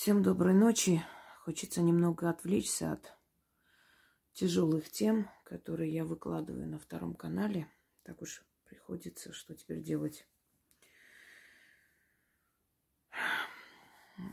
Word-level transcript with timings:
Всем 0.00 0.22
доброй 0.22 0.54
ночи. 0.54 1.04
Хочется 1.44 1.82
немного 1.82 2.30
отвлечься 2.30 2.92
от 2.92 3.12
тяжелых 4.32 4.88
тем, 4.88 5.28
которые 5.44 5.92
я 5.92 6.06
выкладываю 6.06 6.66
на 6.66 6.78
втором 6.78 7.14
канале. 7.14 7.70
Так 8.04 8.22
уж 8.22 8.42
приходится, 8.64 9.34
что 9.34 9.54
теперь 9.54 9.82
делать. 9.82 10.26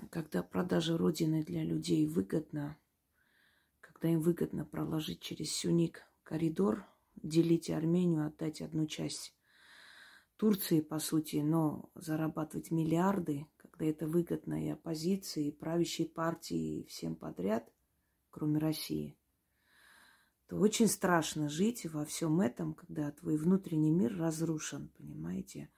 Когда 0.09 0.41
продажа 0.41 0.97
Родины 0.97 1.43
для 1.43 1.65
людей 1.65 2.07
выгодна, 2.07 2.77
когда 3.81 4.07
им 4.07 4.21
выгодно 4.21 4.63
проложить 4.63 5.19
через 5.19 5.51
Сюник 5.51 6.01
коридор, 6.23 6.85
делить 7.17 7.69
Армению, 7.69 8.25
отдать 8.25 8.61
одну 8.61 8.87
часть 8.87 9.35
Турции, 10.37 10.79
по 10.79 10.99
сути, 10.99 11.37
но 11.37 11.91
зарабатывать 11.93 12.71
миллиарды, 12.71 13.47
когда 13.77 13.91
это 13.91 14.07
выгодно 14.07 14.65
и 14.65 14.69
оппозиции, 14.69 15.47
и 15.47 15.51
правящей 15.51 16.07
партии, 16.07 16.79
и 16.79 16.85
всем 16.87 17.15
подряд, 17.15 17.71
кроме 18.31 18.59
России, 18.59 19.17
то 20.47 20.57
очень 20.57 20.87
страшно 20.87 21.47
жить 21.47 21.85
во 21.85 22.03
всем 22.03 22.41
этом, 22.41 22.73
когда 22.73 23.11
твой 23.11 23.37
внутренний 23.37 23.91
мир 23.91 24.17
разрушен, 24.17 24.89
понимаете? 24.97 25.69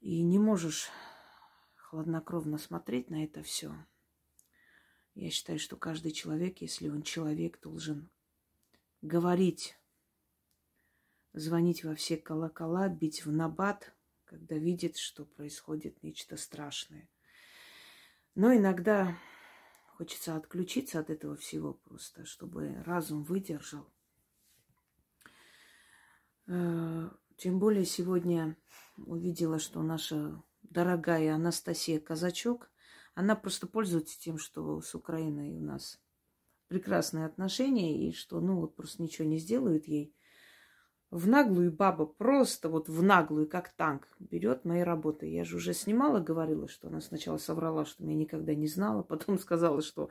И 0.00 0.22
не 0.22 0.38
можешь 0.38 0.88
хладнокровно 1.76 2.58
смотреть 2.58 3.10
на 3.10 3.22
это 3.24 3.42
все. 3.42 3.74
Я 5.14 5.30
считаю, 5.30 5.58
что 5.58 5.76
каждый 5.76 6.10
человек, 6.10 6.60
если 6.60 6.88
он 6.88 7.02
человек, 7.02 7.60
должен 7.60 8.10
говорить 9.02 9.76
звонить 11.32 11.84
во 11.84 11.94
все 11.94 12.16
колокола, 12.16 12.88
бить 12.88 13.24
в 13.24 13.30
набат, 13.30 13.94
когда 14.30 14.56
видит, 14.56 14.96
что 14.96 15.24
происходит 15.24 16.04
нечто 16.04 16.36
страшное. 16.36 17.10
Но 18.36 18.54
иногда 18.54 19.18
хочется 19.96 20.36
отключиться 20.36 21.00
от 21.00 21.10
этого 21.10 21.34
всего 21.34 21.74
просто, 21.74 22.24
чтобы 22.24 22.80
разум 22.84 23.24
выдержал. 23.24 23.92
Э, 26.46 27.10
тем 27.38 27.58
более 27.58 27.84
сегодня 27.84 28.56
увидела, 28.96 29.58
что 29.58 29.82
наша 29.82 30.40
дорогая 30.62 31.34
Анастасия 31.34 31.98
Казачок, 31.98 32.70
она 33.14 33.34
просто 33.34 33.66
пользуется 33.66 34.16
тем, 34.20 34.38
что 34.38 34.80
с 34.80 34.94
Украиной 34.94 35.56
у 35.56 35.60
нас 35.60 36.00
прекрасные 36.68 37.26
отношения, 37.26 38.08
и 38.08 38.12
что, 38.12 38.40
ну, 38.40 38.60
вот 38.60 38.76
просто 38.76 39.02
ничего 39.02 39.26
не 39.26 39.38
сделают 39.38 39.88
ей– 39.88 40.14
в 41.10 41.26
наглую 41.26 41.72
баба, 41.72 42.06
просто 42.06 42.68
вот 42.68 42.88
в 42.88 43.02
наглую, 43.02 43.48
как 43.48 43.70
танк, 43.70 44.06
берет 44.20 44.64
мои 44.64 44.82
работы. 44.82 45.26
Я 45.26 45.44
же 45.44 45.56
уже 45.56 45.74
снимала, 45.74 46.20
говорила, 46.20 46.68
что 46.68 46.88
она 46.88 47.00
сначала 47.00 47.36
соврала, 47.36 47.84
что 47.84 48.04
меня 48.04 48.14
никогда 48.14 48.54
не 48.54 48.68
знала, 48.68 49.02
потом 49.02 49.38
сказала, 49.38 49.82
что 49.82 50.08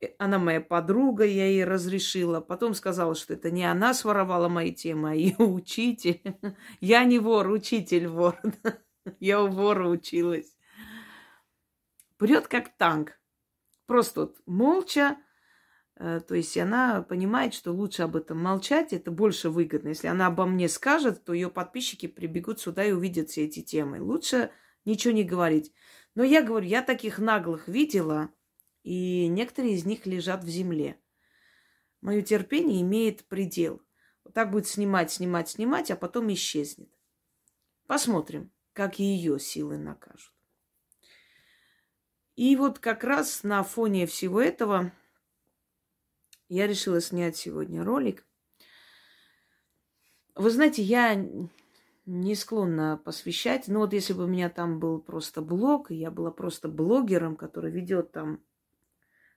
э, 0.00 0.08
она 0.18 0.38
моя 0.38 0.62
подруга, 0.62 1.24
я 1.24 1.46
ей 1.46 1.64
разрешила, 1.64 2.40
потом 2.40 2.72
сказала, 2.72 3.14
что 3.14 3.34
это 3.34 3.50
не 3.50 3.64
она 3.64 3.92
своровала 3.92 4.48
мои 4.48 4.72
темы, 4.72 5.10
а 5.10 5.14
ее 5.14 5.36
учитель. 5.38 6.22
Я 6.80 7.04
не 7.04 7.18
вор, 7.18 7.50
учитель 7.50 8.08
вор. 8.08 8.40
Я 9.20 9.42
у 9.42 9.48
вора 9.48 9.88
училась. 9.88 10.56
Прет 12.16 12.48
как 12.48 12.74
танк. 12.78 13.20
Просто 13.86 14.22
вот 14.22 14.36
молча 14.46 15.18
то 16.02 16.34
есть 16.34 16.58
она 16.58 17.02
понимает, 17.02 17.54
что 17.54 17.70
лучше 17.72 18.02
об 18.02 18.16
этом 18.16 18.42
молчать, 18.42 18.92
это 18.92 19.12
больше 19.12 19.50
выгодно. 19.50 19.88
Если 19.88 20.08
она 20.08 20.26
обо 20.26 20.46
мне 20.46 20.68
скажет, 20.68 21.22
то 21.24 21.32
ее 21.32 21.48
подписчики 21.48 22.06
прибегут 22.08 22.60
сюда 22.60 22.84
и 22.84 22.90
увидят 22.90 23.30
все 23.30 23.44
эти 23.44 23.62
темы. 23.62 24.00
Лучше 24.00 24.50
ничего 24.84 25.14
не 25.14 25.22
говорить. 25.22 25.72
Но 26.16 26.24
я 26.24 26.42
говорю, 26.42 26.66
я 26.66 26.82
таких 26.82 27.18
наглых 27.18 27.68
видела, 27.68 28.30
и 28.82 29.28
некоторые 29.28 29.74
из 29.74 29.84
них 29.84 30.04
лежат 30.04 30.42
в 30.42 30.48
земле. 30.48 30.98
Мое 32.00 32.22
терпение 32.22 32.82
имеет 32.82 33.24
предел. 33.26 33.80
Вот 34.24 34.34
так 34.34 34.50
будет 34.50 34.66
снимать, 34.66 35.12
снимать, 35.12 35.50
снимать, 35.50 35.92
а 35.92 35.96
потом 35.96 36.32
исчезнет. 36.32 36.90
Посмотрим, 37.86 38.50
как 38.72 38.98
ее 38.98 39.38
силы 39.38 39.78
накажут. 39.78 40.32
И 42.34 42.56
вот 42.56 42.80
как 42.80 43.04
раз 43.04 43.44
на 43.44 43.62
фоне 43.62 44.06
всего 44.06 44.40
этого 44.40 44.90
я 46.54 46.66
решила 46.66 47.00
снять 47.00 47.36
сегодня 47.36 47.82
ролик. 47.82 48.26
Вы 50.34 50.50
знаете, 50.50 50.82
я 50.82 51.14
не 52.04 52.34
склонна 52.34 53.00
посвящать. 53.02 53.68
Но 53.68 53.80
вот 53.80 53.94
если 53.94 54.12
бы 54.12 54.24
у 54.24 54.28
меня 54.28 54.50
там 54.50 54.78
был 54.78 55.00
просто 55.00 55.40
блог, 55.40 55.90
и 55.90 55.94
я 55.94 56.10
была 56.10 56.30
просто 56.30 56.68
блогером, 56.68 57.36
который 57.36 57.70
ведет 57.70 58.12
там 58.12 58.42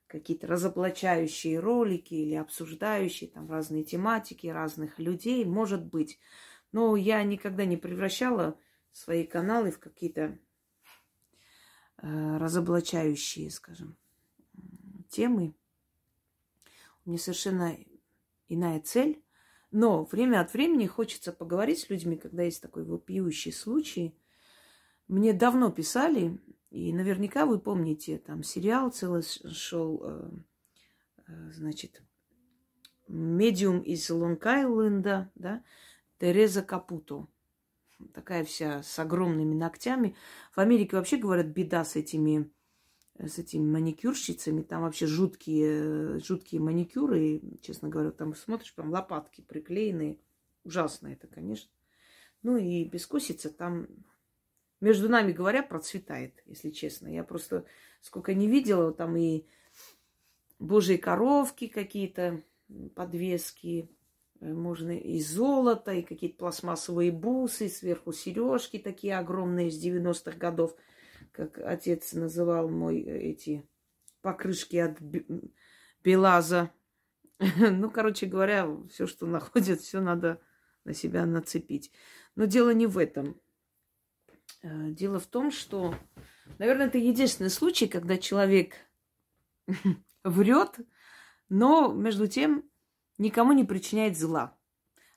какие-то 0.07 0.47
разоблачающие 0.47 1.57
ролики 1.59 2.13
или 2.13 2.35
обсуждающие 2.35 3.29
там 3.29 3.49
разные 3.49 3.85
тематики 3.85 4.47
разных 4.47 4.99
людей, 4.99 5.45
может 5.45 5.85
быть. 5.85 6.19
Но 6.73 6.97
я 6.97 7.23
никогда 7.23 7.63
не 7.63 7.77
превращала 7.77 8.59
свои 8.91 9.25
каналы 9.25 9.71
в 9.71 9.79
какие-то 9.79 10.37
э, 12.01 12.37
разоблачающие, 12.37 13.49
скажем, 13.49 13.95
темы. 15.09 15.55
У 17.05 17.17
совершенно 17.17 17.77
иная 18.47 18.79
цель. 18.81 19.23
Но 19.71 20.05
время 20.05 20.41
от 20.41 20.53
времени 20.53 20.87
хочется 20.87 21.31
поговорить 21.31 21.79
с 21.79 21.89
людьми, 21.89 22.17
когда 22.17 22.43
есть 22.43 22.61
такой 22.61 22.83
вопиющий 22.83 23.51
случай. 23.51 24.17
Мне 25.07 25.33
давно 25.33 25.71
писали, 25.71 26.39
и 26.71 26.91
наверняка 26.93 27.45
вы 27.45 27.59
помните, 27.59 28.17
там 28.17 28.41
сериал 28.41 28.89
целый 28.89 29.23
шел, 29.23 30.01
э, 30.03 30.29
э, 31.27 31.51
значит, 31.51 32.01
медиум 33.07 33.81
из 33.81 34.09
Лонг-Айленда, 34.09 35.29
да, 35.35 35.63
Тереза 36.19 36.63
Капуто. 36.63 37.27
Такая 38.13 38.43
вся 38.43 38.83
с 38.83 38.97
огромными 38.99 39.53
ногтями. 39.53 40.15
В 40.51 40.59
Америке 40.59 40.95
вообще 40.95 41.17
говорят 41.17 41.47
беда 41.47 41.85
с 41.85 41.95
этими 41.95 42.51
с 43.17 43.39
этими 43.39 43.63
маникюрщицами. 43.63 44.61
Там 44.61 44.81
вообще 44.81 45.07
жуткие, 45.07 46.19
жуткие 46.19 46.61
маникюры. 46.61 47.25
И, 47.25 47.59
честно 47.61 47.89
говоря, 47.89 48.11
там 48.11 48.35
смотришь, 48.35 48.73
прям 48.73 48.91
лопатки 48.91 49.41
приклеенные. 49.41 50.19
Ужасно 50.63 51.07
это, 51.07 51.27
конечно. 51.27 51.71
Ну 52.43 52.57
и 52.57 52.83
бескусица 52.83 53.49
там, 53.49 53.87
между 54.81 55.09
нами 55.09 55.31
говоря, 55.31 55.63
процветает, 55.63 56.43
если 56.45 56.71
честно. 56.71 57.07
Я 57.07 57.23
просто 57.23 57.65
сколько 58.01 58.33
не 58.33 58.47
видела, 58.47 58.91
там 58.91 59.15
и 59.15 59.45
божьи 60.59 60.97
коровки 60.97 61.67
какие-то, 61.67 62.43
подвески, 62.95 63.89
э, 64.41 64.53
можно 64.53 64.91
и 64.91 65.21
золото, 65.21 65.91
и 65.91 66.01
какие-то 66.01 66.37
пластмассовые 66.37 67.11
бусы, 67.11 67.69
сверху 67.69 68.11
сережки 68.11 68.77
такие 68.77 69.17
огромные 69.17 69.71
с 69.71 69.83
90-х 69.83 70.37
годов– 70.37 70.75
как 71.35 71.59
отец 71.59 72.13
называл 72.13 72.69
мой 72.69 73.01
э, 73.01 73.17
эти 73.17 73.67
покрышки 74.21 74.77
от 74.77 74.99
белаза. 76.03 76.71
Ну, 77.59 77.91
короче 77.91 78.27
говоря, 78.27 78.65
все, 78.89 79.07
что 79.07 79.25
находит, 79.27 79.81
все 79.81 79.99
надо 79.99 80.41
на 80.85 80.93
себя 80.93 81.25
нацепить. 81.25 81.91
Но 82.35 82.45
дело 82.45 82.73
не 82.73 82.87
в 82.87 82.97
этом. 82.97 83.39
Э, 84.61 84.89
дело 84.91 85.19
в 85.19 85.27
том, 85.27 85.51
что, 85.51 85.93
наверное, 86.59 86.87
это 86.87 86.97
единственный 86.97 87.49
случай, 87.49 87.87
когда 87.87 88.17
человек 88.17 88.75
врет, 90.23 90.79
но 91.49 91.91
между 91.91 92.27
тем 92.27 92.63
никому 93.17 93.51
не 93.51 93.65
причиняет 93.65 94.17
зла. 94.17 94.57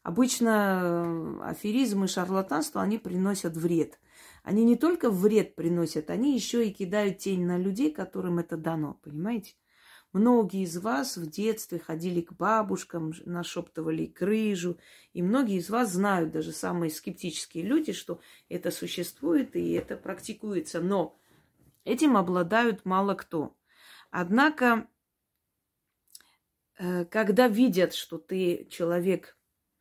Обычно 0.03 1.39
э, 1.43 1.51
аферизм 1.51 2.03
и 2.03 2.09
шарлатанство, 2.09 2.83
они 2.83 2.99
приносят 2.99 3.57
вред. 3.57 4.01
Они 4.43 4.65
не 4.65 4.77
только 4.77 5.11
вред 5.11 5.55
приносят, 5.55 6.11
они 6.11 6.35
еще 6.35 6.67
и 6.67 6.73
кидают 6.73 7.19
тень 7.19 7.45
на 7.45 7.59
людей, 7.59 7.93
которым 7.93 8.39
это 8.39 8.57
дано, 8.57 8.99
понимаете? 9.03 9.55
Многие 10.13 10.63
из 10.63 10.79
вас 10.79 11.19
в 11.19 11.29
детстве 11.29 11.79
ходили 11.79 12.23
к 12.23 12.33
бабушкам, 12.33 13.13
нашептывали 13.27 14.07
крыжу, 14.07 14.79
и 15.13 15.23
многие 15.23 15.59
из 15.59 15.69
вас 15.69 15.93
знают, 15.93 16.33
даже 16.33 16.53
самые 16.53 16.91
скептические 16.91 17.65
люди, 17.65 17.93
что 17.93 18.21
это 18.49 18.71
существует 18.71 19.55
и 19.55 19.73
это 19.73 19.99
практикуется. 19.99 20.81
Но 20.81 21.19
этим 21.85 22.17
обладают 22.17 22.87
мало 22.87 23.15
кто. 23.15 23.55
Однако, 24.11 24.89
э, 26.79 27.05
когда 27.05 27.49
видят, 27.49 27.93
что 27.93 28.17
ты 28.17 28.67
человек 28.71 29.37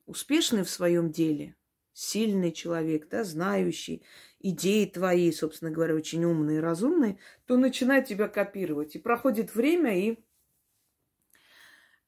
успешный 0.05 0.63
в 0.63 0.69
своем 0.69 1.09
деле, 1.09 1.55
сильный 1.97 2.51
человек, 2.51 3.09
да, 3.09 3.23
знающий, 3.23 4.03
идеи 4.39 4.85
твои, 4.85 5.31
собственно 5.31 5.71
говоря, 5.71 5.95
очень 5.95 6.23
умные, 6.25 6.59
разумные, 6.59 7.17
то 7.47 7.57
начинает 7.57 8.05
тебя 8.05 8.27
копировать. 8.27 8.95
И 8.95 8.99
проходит 8.99 9.55
время, 9.55 9.97
и 9.97 10.19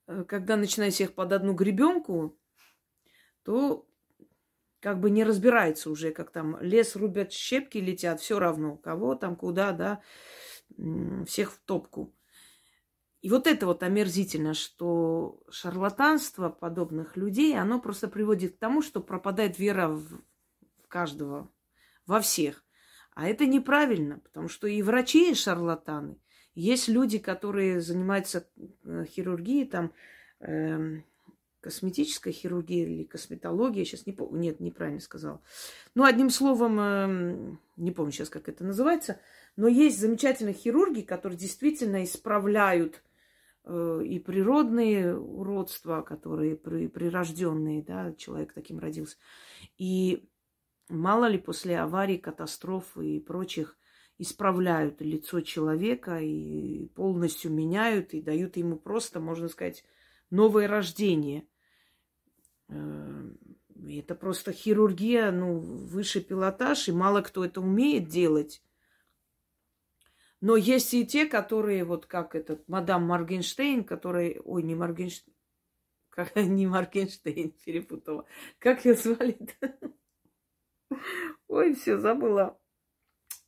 э, 0.06 0.24
когда 0.26 0.58
начинает 0.58 0.94
всех 0.94 1.16
под 1.16 1.34
одну 1.34 1.54
гребенку, 1.54 2.38
то 3.42 3.88
как 4.80 5.00
бы 5.00 5.10
не 5.10 5.24
разбирается 5.24 5.90
уже, 5.90 6.12
как 6.12 6.30
там 6.30 6.62
лес 6.62 6.96
рубят, 6.96 7.32
щепки 7.32 7.80
летят, 7.80 8.22
все 8.22 8.38
равно, 8.38 8.78
кого 8.78 9.16
там, 9.16 9.36
куда, 9.36 9.72
да. 9.72 10.04
всех 11.26 11.52
в 11.52 11.60
топку. 11.66 12.14
И 13.22 13.30
вот 13.30 13.48
это 13.48 13.66
вот 13.66 13.84
омерзительно, 13.84 14.54
что 14.54 15.44
шарлатанство 15.50 16.50
подобных 16.50 17.18
людей, 17.18 17.58
оно 17.58 17.82
просто 17.82 18.08
приводит 18.08 18.56
к 18.56 18.60
тому, 18.60 18.82
что 18.82 19.02
пропадает 19.02 19.60
вера 19.60 19.90
в, 19.90 20.22
каждого, 20.88 21.52
во 22.06 22.22
всех. 22.22 22.64
А 23.14 23.28
это 23.28 23.46
неправильно, 23.46 24.20
потому 24.20 24.48
что 24.48 24.68
и 24.68 24.82
врачи, 24.82 25.32
и 25.32 25.36
шарлатаны. 25.36 26.18
Есть 26.56 26.88
люди, 26.88 27.20
которые 27.20 27.82
занимаются 27.82 28.50
э, 28.86 29.06
хирургией, 29.06 29.66
там, 29.66 29.94
э, 30.40 31.02
косметической 31.60 32.32
хирургией 32.32 32.84
или 32.84 33.04
косметологией, 33.04 33.86
сейчас 33.86 34.06
не 34.06 34.14
помню, 34.14 34.40
нет, 34.40 34.60
неправильно 34.62 35.02
сказал. 35.02 35.42
Ну, 35.94 36.06
одним 36.06 36.30
словом, 36.30 36.80
э, 36.80 37.58
не 37.76 37.92
помню 37.92 38.14
сейчас, 38.14 38.30
как 38.30 38.48
это 38.48 38.64
называется, 38.64 39.20
но 39.58 39.68
есть 39.68 40.00
замечательные 40.00 40.54
хирурги, 40.54 41.02
которые 41.02 41.38
действительно 41.38 42.04
исправляют 42.06 43.04
и 44.04 44.20
природные 44.20 45.18
уродства, 45.18 46.02
которые 46.02 46.56
при, 46.56 46.88
прирожденные, 46.88 47.84
да, 47.84 48.14
человек 48.14 48.54
таким 48.54 48.80
родился. 48.80 49.18
И 49.78 50.30
мало 50.90 51.26
ли 51.26 51.38
после 51.38 51.80
аварий, 51.80 52.18
катастроф 52.18 52.98
и 52.98 53.20
прочих 53.20 53.78
исправляют 54.18 55.02
лицо 55.02 55.42
человека 55.42 56.20
и 56.20 56.88
полностью 56.88 57.52
меняют 57.52 58.14
и 58.14 58.22
дают 58.22 58.58
ему 58.58 58.78
просто, 58.78 59.20
можно 59.20 59.48
сказать, 59.48 59.84
новое 60.30 60.68
рождение. 60.68 61.48
Э, 62.68 63.32
это 63.88 64.16
просто 64.16 64.52
хирургия, 64.52 65.32
ну, 65.32 65.60
высший 65.60 66.22
пилотаж, 66.22 66.90
и 66.90 66.92
мало 66.92 67.22
кто 67.22 67.46
это 67.46 67.62
умеет 67.62 68.10
делать. 68.10 68.62
Но 70.42 70.56
есть 70.56 70.94
и 70.94 71.06
те, 71.06 71.26
которые, 71.26 71.84
вот 71.84 72.06
как 72.06 72.36
этот, 72.36 72.68
мадам 72.68 73.04
Моргенштейн, 73.04 73.84
который, 73.84 74.40
ой, 74.46 74.64
не 74.64 74.76
Моргенштейн, 74.76 75.36
как, 76.10 76.36
не 76.36 76.66
Моргенштейн, 76.66 77.52
перепутала. 77.66 78.26
Как 78.58 78.86
ее 78.86 78.96
звали-то? 78.96 79.78
Ой, 81.48 81.76
все, 81.76 81.98
забыла. 81.98 82.60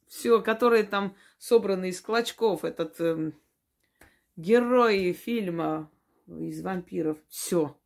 Все, 0.07 0.41
которые 0.41 0.83
там 0.83 1.15
собраны 1.37 1.89
из 1.89 2.01
клочков, 2.01 2.65
этот 2.65 2.99
э, 2.99 3.31
герой 4.35 5.13
фильма 5.13 5.89
из 6.27 6.61
вампиров. 6.61 7.17
Все. 7.29 7.79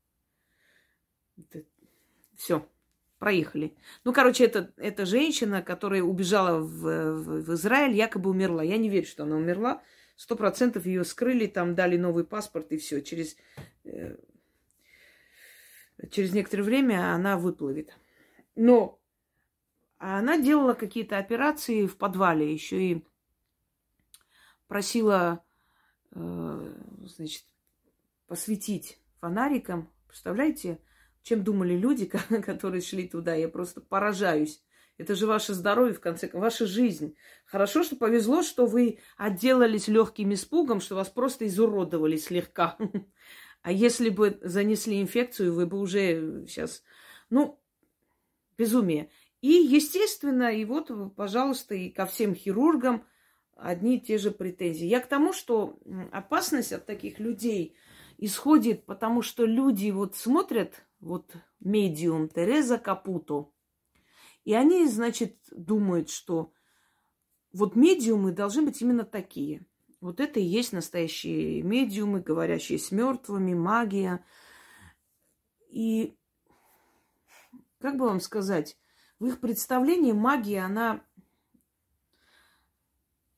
Все 2.36 2.68
проехали. 3.20 3.76
Ну, 4.04 4.14
короче, 4.14 4.46
это, 4.46 4.74
это 4.78 5.06
женщина, 5.06 5.62
которая 5.62 6.04
убежала 6.04 6.60
в, 6.60 6.82
в, 6.82 7.42
в 7.42 7.54
Израиль, 7.54 7.96
якобы 7.96 8.30
умерла. 8.30 8.64
Я 8.64 8.78
не 8.78 8.90
верю, 8.90 9.08
что 9.08 9.24
она 9.24 9.36
умерла. 9.36 9.82
Сто 10.16 10.36
процентов 10.36 10.86
ее 10.86 11.04
скрыли, 11.04 11.48
там 11.48 11.76
дали 11.76 11.98
новый 11.98 12.24
паспорт 12.24 12.72
и 12.72 12.78
все. 12.78 13.02
Через, 13.02 13.36
э, 13.84 14.18
через 16.12 16.34
некоторое 16.34 16.64
время 16.64 17.14
она 17.14 17.38
выплывет. 17.38 17.98
Но 18.56 19.00
она 19.98 20.38
делала 20.38 20.74
какие-то 20.74 21.18
операции 21.18 21.86
в 21.86 21.98
подвале, 21.98 22.52
еще 22.52 22.82
и 22.82 23.06
просила, 24.68 25.44
э, 26.12 26.74
значит, 27.02 27.46
посветить 28.28 29.00
фонариком. 29.20 29.92
Представляете? 30.08 30.80
Чем 31.26 31.44
думали 31.44 31.76
люди, 31.76 32.06
которые 32.46 32.82
шли 32.82 33.08
туда. 33.08 33.34
Я 33.34 33.50
просто 33.50 33.82
поражаюсь. 33.82 34.62
Это 34.98 35.16
же 35.16 35.28
ваше 35.28 35.54
здоровье, 35.54 35.94
в 35.94 36.00
конце 36.00 36.28
концов, 36.28 36.44
ваша 36.44 36.66
жизнь. 36.68 37.18
Хорошо, 37.46 37.84
что 37.84 37.98
повезло, 37.98 38.44
что 38.44 38.66
вы 38.66 39.00
отделались 39.18 39.90
легким 39.90 40.34
испугом, 40.34 40.80
что 40.80 40.96
вас 40.96 41.10
просто 41.10 41.48
изуродовали 41.48 42.16
слегка. 42.16 42.78
А 43.62 43.72
если 43.72 44.10
бы 44.10 44.38
занесли 44.44 45.02
инфекцию, 45.02 45.52
вы 45.52 45.66
бы 45.66 45.80
уже 45.80 46.46
сейчас... 46.48 46.84
Ну, 47.32 47.60
безумие. 48.60 49.10
И, 49.42 49.54
естественно, 49.54 50.54
и 50.56 50.66
вот, 50.66 50.92
пожалуйста, 51.16 51.74
и 51.74 51.90
ко 51.90 52.06
всем 52.06 52.36
хирургам 52.36 53.04
одни 53.56 53.98
и 53.98 54.00
те 54.00 54.20
же 54.20 54.30
претензии. 54.30 54.86
Я 54.86 55.00
к 55.00 55.08
тому, 55.08 55.34
что 55.34 55.80
опасность 56.12 56.74
от 56.74 56.86
таких 56.86 57.18
людей 57.18 57.76
исходит, 58.20 58.86
потому 58.86 59.24
что 59.24 59.46
люди 59.46 59.90
вот 59.90 60.16
смотрят 60.16 60.86
вот 61.06 61.36
медиум 61.60 62.28
Тереза 62.28 62.80
Капуто. 62.80 63.52
И 64.44 64.54
они, 64.54 64.88
значит, 64.88 65.38
думают, 65.52 66.10
что 66.10 66.52
вот 67.54 67.76
медиумы 67.76 68.32
должны 68.32 68.64
быть 68.64 68.82
именно 68.82 69.06
такие. 69.06 69.66
Вот 70.02 70.20
это 70.20 70.40
и 70.40 70.44
есть 70.44 70.74
настоящие 70.74 71.62
медиумы, 71.62 72.22
говорящие 72.22 72.80
с 72.80 72.92
мертвыми, 72.92 73.54
магия. 73.54 74.26
И, 75.70 76.18
как 77.80 77.98
бы 77.98 78.06
вам 78.06 78.20
сказать, 78.20 78.78
в 79.20 79.28
их 79.28 79.40
представлении 79.40 80.12
магия, 80.12 80.62
она, 80.62 81.06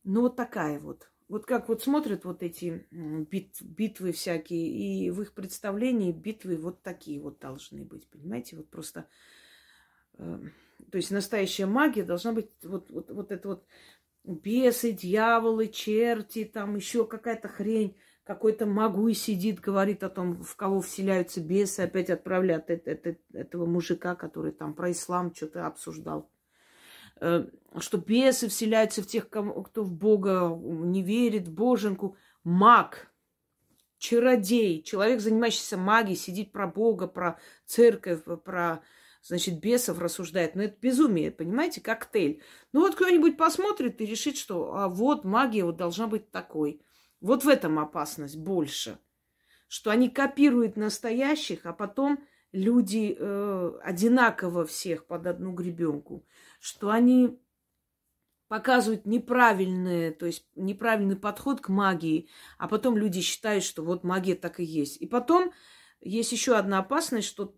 ну, 0.04 0.22
вот 0.22 0.38
такая 0.38 0.80
вот. 0.80 1.12
Вот 1.28 1.46
как 1.46 1.68
вот 1.68 1.84
смотрят 1.84 2.24
вот 2.24 2.42
эти 2.42 2.88
бит, 2.92 3.58
битвы 3.62 4.14
всякие, 4.14 4.68
и 4.68 5.12
в 5.12 5.22
их 5.22 5.34
представлении 5.34 6.14
битвы 6.14 6.56
вот 6.56 6.82
такие 6.82 7.20
вот 7.20 7.40
должны 7.40 7.84
быть, 7.84 8.08
понимаете? 8.10 8.56
Вот 8.56 8.70
просто... 8.70 9.08
Э, 10.14 10.40
то 10.90 10.98
есть 10.98 11.12
настоящая 11.12 11.66
магия 11.66 12.04
должна 12.04 12.32
быть 12.32 12.50
вот, 12.64 12.90
вот, 12.92 13.12
вот 13.12 13.32
это 13.32 13.48
вот 13.48 13.66
бесы, 14.24 14.92
дьяволы, 14.92 15.68
черти, 15.68 16.46
там 16.46 16.76
еще 16.76 17.06
какая-то 17.06 17.48
хрень. 17.48 17.98
Какой-то 18.24 18.66
магуй 18.66 19.14
сидит, 19.14 19.62
говорит 19.62 20.04
о 20.04 20.10
том, 20.10 20.44
в 20.44 20.56
кого 20.58 20.82
вселяются 20.82 21.40
бесы, 21.40 21.82
опять 21.82 22.10
отправляют 22.10 22.70
это, 22.70 22.92
это, 22.92 23.16
этого 23.32 23.66
мужика, 23.66 24.16
который 24.16 24.52
там 24.52 24.74
про 24.74 24.92
ислам 24.92 25.34
что-то 25.34 25.66
обсуждал. 25.66 26.30
Э, 27.22 27.46
что 27.80 27.98
бесы 27.98 28.48
вселяются 28.48 29.02
в 29.02 29.08
тех, 29.08 29.30
кто 29.30 29.84
в 29.84 29.92
Бога 29.92 30.58
не 30.60 31.04
верит, 31.04 31.48
в 31.48 31.54
боженку. 31.54 32.16
Маг, 32.44 33.12
чародей, 33.98 34.82
человек, 34.82 35.20
занимающийся 35.20 35.78
магией, 35.78 36.18
сидит 36.18 36.52
про 36.52 36.68
Бога, 36.68 37.08
про 37.08 37.40
церковь, 37.66 38.24
про, 38.44 38.82
значит, 39.22 39.60
бесов 39.60 40.00
рассуждает. 40.00 40.56
Но 40.56 40.64
это 40.64 40.78
безумие, 40.80 41.32
понимаете, 41.32 41.82
коктейль. 41.82 42.42
Ну 42.74 42.82
вот 42.82 42.96
кто-нибудь 42.96 43.38
посмотрит 43.38 44.02
и 44.02 44.06
решит, 44.06 44.38
что 44.38 44.76
а 44.76 44.88
вот 44.88 45.24
магия 45.24 45.66
вот 45.66 45.78
должна 45.78 46.08
быть 46.08 46.32
такой. 46.32 46.82
Вот 47.20 47.44
в 47.44 47.50
этом 47.50 47.80
опасность 47.80 48.38
больше. 48.38 49.00
Что 49.68 49.92
они 49.92 50.10
копируют 50.10 50.78
настоящих, 50.78 51.66
а 51.66 51.74
потом 51.74 52.20
люди 52.54 53.16
э, 53.18 53.72
одинаково 53.84 54.66
всех 54.66 55.06
под 55.06 55.28
одну 55.28 55.52
гребенку, 55.52 56.26
что 56.60 56.90
они 56.90 57.40
показывают 58.48 59.06
неправильный, 59.06 60.12
то 60.12 60.26
есть 60.26 60.46
неправильный 60.56 61.18
подход 61.18 61.62
к 61.62 61.70
магии, 61.70 62.30
а 62.58 62.68
потом 62.68 62.98
люди 62.98 63.22
считают, 63.22 63.64
что 63.64 63.84
вот 63.84 64.04
магия 64.04 64.36
так 64.36 64.60
и 64.60 64.64
есть. 64.64 64.98
И 65.02 65.08
потом 65.08 65.52
есть 66.00 66.32
еще 66.32 66.56
одна 66.56 66.80
опасность, 66.80 67.28
что 67.28 67.58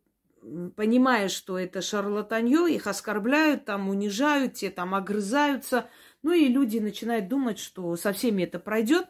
понимая, 0.75 1.27
что 1.29 1.59
это 1.59 1.81
шарлатанье, 1.81 2.73
их 2.73 2.87
оскорбляют, 2.87 3.65
там 3.65 3.89
унижают, 3.89 4.53
те 4.53 4.69
там 4.69 4.95
огрызаются, 4.95 5.89
ну 6.23 6.31
и 6.31 6.47
люди 6.47 6.79
начинают 6.79 7.27
думать, 7.27 7.59
что 7.59 7.95
со 7.95 8.13
всеми 8.13 8.43
это 8.43 8.59
пройдет, 8.59 9.05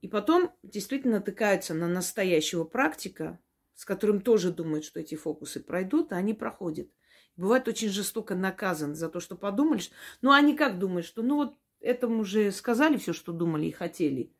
и 0.00 0.08
потом 0.08 0.52
действительно 0.62 1.18
натыкаются 1.18 1.72
на 1.72 1.88
настоящего 1.88 2.64
практика, 2.64 3.38
с 3.74 3.84
которым 3.84 4.20
тоже 4.20 4.50
думают, 4.50 4.84
что 4.84 5.00
эти 5.00 5.14
фокусы 5.14 5.60
пройдут, 5.60 6.12
а 6.12 6.16
они 6.16 6.34
проходят. 6.34 6.88
Бывает 7.36 7.68
очень 7.68 7.88
жестоко 7.88 8.34
наказан 8.34 8.94
за 8.94 9.08
то, 9.08 9.20
что 9.20 9.36
подумали. 9.36 9.82
Ну, 10.22 10.32
они 10.32 10.56
как 10.56 10.78
думают, 10.78 11.06
что 11.06 11.22
ну 11.22 11.36
вот 11.36 11.54
этому 11.80 12.20
уже 12.20 12.50
сказали 12.50 12.96
все, 12.96 13.12
что 13.12 13.32
думали 13.32 13.66
и 13.66 13.72
хотели. 13.72 14.32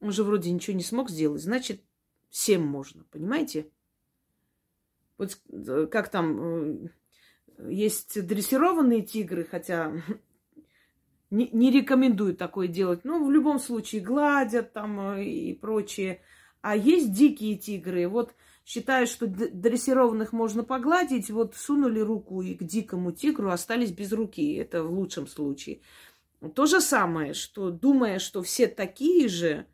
Он 0.00 0.12
же 0.12 0.24
вроде 0.24 0.50
ничего 0.50 0.76
не 0.76 0.82
смог 0.82 1.10
сделать, 1.10 1.42
значит, 1.42 1.82
всем 2.30 2.66
можно, 2.66 3.04
понимаете? 3.10 3.70
Вот 5.18 5.38
э, 5.52 5.86
как 5.90 6.08
там, 6.08 6.40
э, 6.40 6.88
есть 7.68 8.26
дрессированные 8.26 9.02
тигры, 9.02 9.44
хотя 9.44 9.92
не, 11.30 11.50
не 11.50 11.70
рекомендую 11.70 12.34
такое 12.34 12.68
делать. 12.68 13.04
Но 13.04 13.22
в 13.22 13.30
любом 13.30 13.58
случае 13.58 14.00
гладят 14.00 14.72
там 14.72 15.16
э, 15.16 15.24
и 15.24 15.54
прочее. 15.54 16.22
А 16.62 16.74
есть 16.74 17.12
дикие 17.12 17.58
тигры. 17.58 18.08
Вот 18.08 18.34
считают, 18.64 19.08
что 19.08 19.26
дрессированных 19.26 20.32
можно 20.32 20.62
погладить, 20.62 21.30
вот 21.30 21.56
сунули 21.56 22.00
руку 22.00 22.42
и 22.42 22.54
к 22.54 22.62
дикому 22.62 23.12
тигру 23.12 23.50
остались 23.50 23.92
без 23.92 24.12
руки. 24.12 24.54
Это 24.54 24.84
в 24.84 24.92
лучшем 24.92 25.26
случае. 25.26 25.80
То 26.54 26.66
же 26.66 26.80
самое, 26.80 27.34
что 27.34 27.70
думая, 27.70 28.18
что 28.18 28.42
все 28.42 28.66
такие 28.66 29.28
же, 29.28 29.66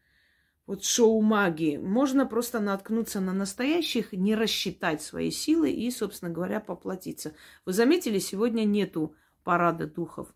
вот 0.66 0.83
шоу 0.83 1.21
магии, 1.23 1.76
можно 1.76 2.26
просто 2.26 2.59
наткнуться 2.59 3.21
на 3.21 3.33
настоящих, 3.33 4.12
не 4.12 4.35
рассчитать 4.35 5.00
свои 5.00 5.31
силы 5.31 5.71
и, 5.71 5.90
собственно 5.93 6.31
говоря, 6.31 6.59
поплатиться. 6.59 7.35
Вы 7.64 7.73
заметили, 7.73 8.19
сегодня 8.19 8.64
нету 8.64 9.14
парада 9.45 9.87
духов. 9.87 10.35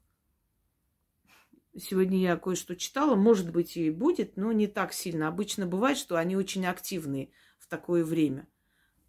Сегодня 1.76 2.19
я 2.19 2.37
кое-что 2.37 2.76
читала, 2.76 3.16
может 3.16 3.50
быть 3.50 3.76
и 3.76 3.90
будет, 3.90 4.37
но 4.37 4.52
не 4.52 4.66
так 4.66 4.92
сильно. 4.92 5.28
Обычно 5.28 5.66
бывает, 5.66 5.99
что 5.99 6.16
они 6.16 6.37
очень 6.37 6.66
активные 6.66 7.30
в 7.61 7.69
такое 7.69 8.05
время. 8.05 8.49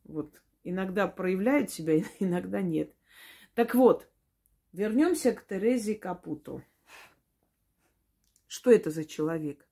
Вот. 0.04 0.42
Иногда 0.64 1.08
проявляют 1.08 1.72
себя, 1.72 2.04
иногда 2.20 2.62
нет. 2.62 2.94
Так 3.56 3.74
вот, 3.74 4.08
вернемся 4.74 5.32
к 5.32 5.48
Терезе 5.48 5.96
Капуто. 5.96 6.64
Что 8.46 8.70
это 8.72 8.92
за 8.92 9.06
человек? 9.06 9.66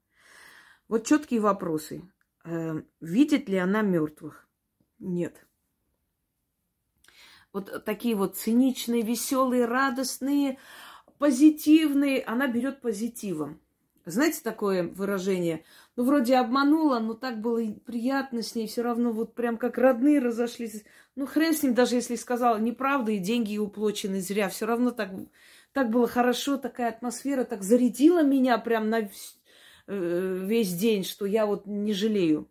Вот 0.88 1.06
четкие 1.06 1.42
вопросы. 1.42 2.10
Э, 2.46 2.82
видит 3.02 3.50
ли 3.50 3.58
она 3.58 3.82
мертвых? 3.82 4.48
Нет. 4.98 5.46
Вот 7.52 7.84
такие 7.84 8.16
вот 8.16 8.38
циничные, 8.38 9.02
веселые, 9.02 9.66
радостные, 9.66 10.58
позитивные. 11.18 12.22
Она 12.24 12.48
берет 12.48 12.82
позитивом. 12.82 13.60
Знаете 14.06 14.42
такое 14.44 14.84
выражение? 14.84 15.66
Ну, 16.00 16.06
вроде 16.06 16.38
обманула, 16.38 17.00
но 17.00 17.14
так 17.14 17.42
было 17.42 17.62
приятно 17.86 18.42
с 18.42 18.56
ней, 18.56 18.68
все 18.68 18.84
равно 18.84 19.12
вот 19.12 19.36
прям 19.36 19.58
как 19.58 19.78
родные 19.78 20.20
разошлись. 20.20 20.86
Ну, 21.18 21.28
хрен 21.28 21.54
с 21.54 21.62
ним, 21.62 21.74
даже 21.74 21.96
если 21.96 22.16
сказала 22.16 22.58
неправду, 22.58 23.12
и 23.12 23.18
деньги 23.18 23.58
уплочены 23.58 24.22
зря, 24.22 24.48
все 24.48 24.66
равно 24.66 24.92
так, 24.92 25.10
так 25.74 25.90
было 25.90 26.08
хорошо, 26.08 26.56
такая 26.56 26.88
атмосфера, 26.88 27.44
так 27.44 27.64
зарядила 27.64 28.24
меня 28.24 28.58
прям 28.60 28.90
на 28.90 29.10
э, 29.10 29.10
весь 29.88 30.74
день, 30.74 31.04
что 31.04 31.26
я 31.26 31.46
вот 31.46 31.66
не 31.66 31.92
жалею. 31.92 32.50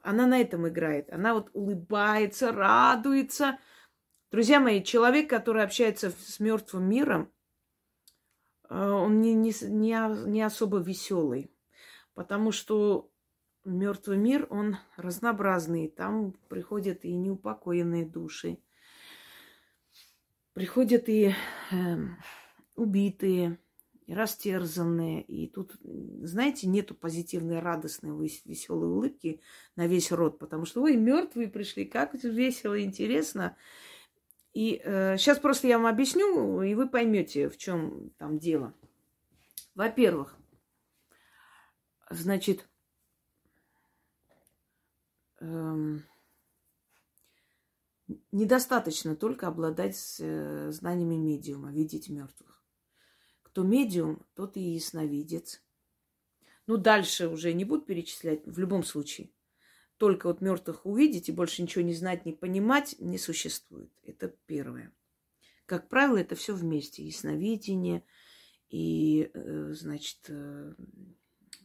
Она 0.00 0.26
на 0.26 0.40
этом 0.40 0.66
играет. 0.66 1.12
Она 1.12 1.34
вот 1.34 1.50
улыбается, 1.52 2.50
радуется. 2.50 3.58
Друзья 4.30 4.58
мои, 4.58 4.82
человек, 4.82 5.28
который 5.28 5.64
общается 5.64 6.14
с 6.18 6.40
мертвым 6.40 6.88
миром, 6.88 7.30
э, 8.70 8.74
он 8.74 9.20
не, 9.20 9.34
не, 9.34 9.52
не 10.30 10.40
особо 10.40 10.78
веселый. 10.78 11.50
Потому 12.16 12.50
что 12.50 13.10
мертвый 13.66 14.16
мир, 14.16 14.46
он 14.48 14.78
разнообразный. 14.96 15.86
Там 15.86 16.32
приходят 16.48 17.04
и 17.04 17.14
неупокоенные 17.14 18.06
души. 18.06 18.58
Приходят 20.54 21.10
и 21.10 21.34
э, 21.70 21.96
убитые, 22.74 23.58
и 24.06 24.14
растерзанные. 24.14 25.22
И 25.24 25.46
тут, 25.46 25.76
знаете, 26.22 26.66
нету 26.68 26.94
позитивной, 26.94 27.58
радостной, 27.58 28.12
веселой 28.46 28.88
улыбки 28.88 29.42
на 29.76 29.86
весь 29.86 30.10
род. 30.10 30.38
Потому 30.38 30.64
что, 30.64 30.82
ой, 30.82 30.96
мертвые 30.96 31.48
пришли, 31.48 31.84
как 31.84 32.14
весело, 32.14 32.82
интересно. 32.82 33.58
И 34.54 34.80
э, 34.82 35.18
сейчас 35.18 35.38
просто 35.38 35.68
я 35.68 35.76
вам 35.76 35.86
объясню, 35.86 36.62
и 36.62 36.74
вы 36.74 36.88
поймете, 36.88 37.50
в 37.50 37.58
чем 37.58 38.08
там 38.16 38.38
дело. 38.38 38.72
Во-первых, 39.74 40.34
Значит, 42.08 42.68
эм, 45.40 46.04
недостаточно 48.30 49.16
только 49.16 49.48
обладать 49.48 50.16
э, 50.20 50.70
знаниями 50.70 51.16
медиума, 51.16 51.72
видеть 51.72 52.08
мертвых. 52.08 52.62
Кто 53.42 53.64
медиум, 53.64 54.24
тот 54.34 54.56
и 54.56 54.60
ясновидец. 54.60 55.62
Ну, 56.66 56.76
дальше 56.76 57.28
уже 57.28 57.52
не 57.52 57.64
буду 57.64 57.84
перечислять, 57.84 58.46
в 58.46 58.58
любом 58.58 58.84
случае. 58.84 59.30
Только 59.96 60.26
вот 60.26 60.40
мертвых 60.40 60.84
увидеть 60.84 61.28
и 61.28 61.32
больше 61.32 61.62
ничего 61.62 61.82
не 61.82 61.94
знать, 61.94 62.26
не 62.26 62.32
понимать 62.32 62.96
не 62.98 63.18
существует. 63.18 63.90
Это 64.02 64.28
первое. 64.46 64.92
Как 65.64 65.88
правило, 65.88 66.18
это 66.18 66.36
все 66.36 66.54
вместе. 66.54 67.04
Ясновидение 67.04 68.04
и, 68.68 69.30
э, 69.32 69.72
значит, 69.72 70.18
э, 70.28 70.74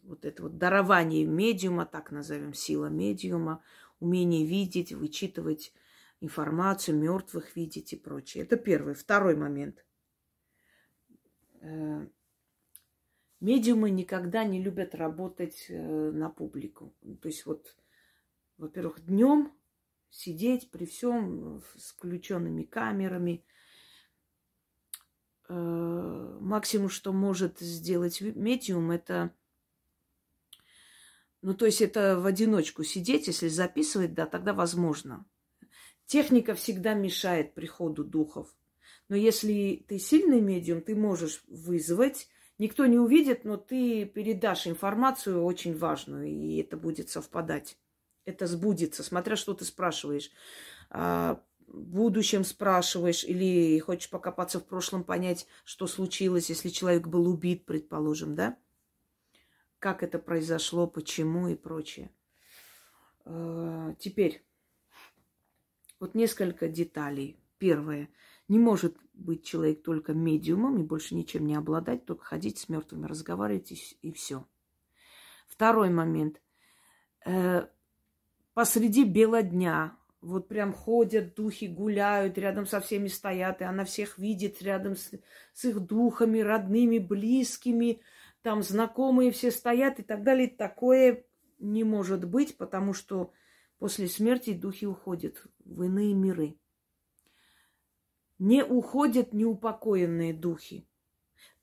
вот 0.03 0.25
это 0.25 0.43
вот 0.43 0.57
дарование 0.57 1.25
медиума, 1.25 1.85
так 1.85 2.11
назовем, 2.11 2.53
сила 2.53 2.87
медиума, 2.87 3.63
умение 3.99 4.45
видеть, 4.45 4.91
вычитывать 4.91 5.73
информацию, 6.21 6.97
мертвых 6.97 7.55
видеть 7.55 7.93
и 7.93 7.95
прочее. 7.95 8.43
Это 8.43 8.57
первый. 8.57 8.93
Второй 8.93 9.35
момент. 9.35 9.85
Э, 11.61 12.07
медиумы 13.39 13.89
никогда 13.89 14.43
не 14.43 14.61
любят 14.61 14.95
работать 14.95 15.65
э, 15.69 16.11
на 16.11 16.29
публику. 16.29 16.93
То 17.21 17.27
есть 17.27 17.45
вот, 17.45 17.75
во-первых, 18.57 19.05
днем 19.05 19.51
сидеть 20.09 20.69
при 20.71 20.85
всем 20.85 21.61
с 21.75 21.91
включенными 21.93 22.63
камерами. 22.63 23.43
Э, 25.49 26.37
максимум, 26.39 26.89
что 26.89 27.13
может 27.13 27.59
сделать 27.59 28.21
медиум, 28.21 28.91
это 28.91 29.33
ну, 31.41 31.53
то 31.53 31.65
есть 31.65 31.81
это 31.81 32.19
в 32.19 32.25
одиночку 32.25 32.83
сидеть, 32.83 33.27
если 33.27 33.47
записывать, 33.47 34.13
да, 34.13 34.25
тогда 34.25 34.53
возможно. 34.53 35.25
Техника 36.05 36.53
всегда 36.55 36.93
мешает 36.93 37.53
приходу 37.53 38.03
духов. 38.03 38.47
Но 39.09 39.15
если 39.15 39.83
ты 39.87 39.97
сильный 39.97 40.39
медиум, 40.39 40.81
ты 40.81 40.95
можешь 40.95 41.43
вызвать, 41.47 42.27
никто 42.57 42.85
не 42.85 42.99
увидит, 42.99 43.43
но 43.43 43.57
ты 43.57 44.05
передашь 44.05 44.67
информацию 44.67 45.43
очень 45.43 45.77
важную, 45.77 46.27
и 46.27 46.57
это 46.57 46.77
будет 46.77 47.09
совпадать. 47.09 47.77
Это 48.25 48.45
сбудется, 48.45 49.03
смотря 49.03 49.35
что 49.35 49.53
ты 49.53 49.65
спрашиваешь. 49.65 50.31
А, 50.89 51.41
в 51.65 51.79
будущем 51.79 52.43
спрашиваешь 52.43 53.23
или 53.23 53.79
хочешь 53.79 54.09
покопаться 54.09 54.59
в 54.59 54.65
прошлом, 54.65 55.03
понять, 55.03 55.47
что 55.63 55.87
случилось, 55.87 56.49
если 56.49 56.69
человек 56.69 57.07
был 57.07 57.27
убит, 57.27 57.65
предположим, 57.65 58.35
да? 58.35 58.57
Как 59.81 60.03
это 60.03 60.19
произошло, 60.19 60.85
почему 60.85 61.47
и 61.47 61.55
прочее. 61.55 62.11
Э, 63.25 63.95
теперь, 63.97 64.45
вот 65.99 66.13
несколько 66.13 66.69
деталей. 66.69 67.39
Первое. 67.57 68.07
Не 68.47 68.59
может 68.59 68.95
быть 69.13 69.43
человек 69.43 69.81
только 69.81 70.13
медиумом 70.13 70.79
и 70.79 70.83
больше 70.83 71.15
ничем 71.15 71.47
не 71.47 71.55
обладать, 71.55 72.05
только 72.05 72.23
ходить 72.23 72.59
с 72.59 72.69
мертвыми, 72.69 73.07
разговаривать 73.07 73.71
и, 73.71 73.97
и 74.03 74.11
все. 74.11 74.45
Второй 75.47 75.89
момент. 75.89 76.39
Э, 77.25 77.67
посреди 78.53 79.03
бела 79.03 79.41
дня 79.41 79.97
вот 80.21 80.47
прям 80.47 80.73
ходят 80.73 81.33
духи, 81.33 81.65
гуляют, 81.65 82.37
рядом 82.37 82.67
со 82.67 82.81
всеми 82.81 83.07
стоят, 83.07 83.61
и 83.61 83.63
она 83.63 83.83
всех 83.83 84.19
видит 84.19 84.61
рядом 84.61 84.95
с, 84.95 85.11
с 85.53 85.65
их 85.65 85.79
духами, 85.79 86.37
родными, 86.39 86.99
близкими, 86.99 88.01
там 88.41 88.63
знакомые 88.63 89.31
все 89.31 89.51
стоят 89.51 89.99
и 89.99 90.03
так 90.03 90.23
далее. 90.23 90.47
Такое 90.47 91.25
не 91.59 91.83
может 91.83 92.27
быть, 92.27 92.57
потому 92.57 92.93
что 92.93 93.31
после 93.77 94.07
смерти 94.07 94.53
духи 94.53 94.85
уходят 94.85 95.43
в 95.63 95.83
иные 95.83 96.13
миры. 96.13 96.55
Не 98.39 98.63
уходят 98.65 99.33
неупокоенные 99.33 100.33
духи. 100.33 100.87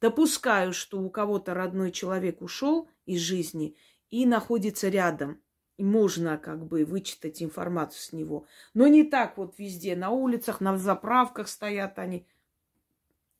Допускаю, 0.00 0.73
что 0.73 1.00
у 1.00 1.11
кого-то 1.11 1.54
родной 1.54 1.90
человек 1.90 2.40
ушел 2.40 2.88
из 3.04 3.20
жизни 3.20 3.76
и 4.11 4.26
находится 4.26 4.88
рядом. 4.88 5.42
И 5.76 5.85
можно 5.85 6.38
как 6.38 6.66
бы 6.66 6.85
вычитать 6.85 7.42
информацию 7.42 8.00
с 8.00 8.12
него. 8.12 8.47
Но 8.75 8.88
не 8.88 9.04
так 9.04 9.37
вот 9.37 9.58
везде, 9.58 9.94
на 9.94 10.11
улицах, 10.11 10.61
на 10.61 10.76
заправках 10.76 11.49
стоят 11.49 11.99
они. 11.99 12.26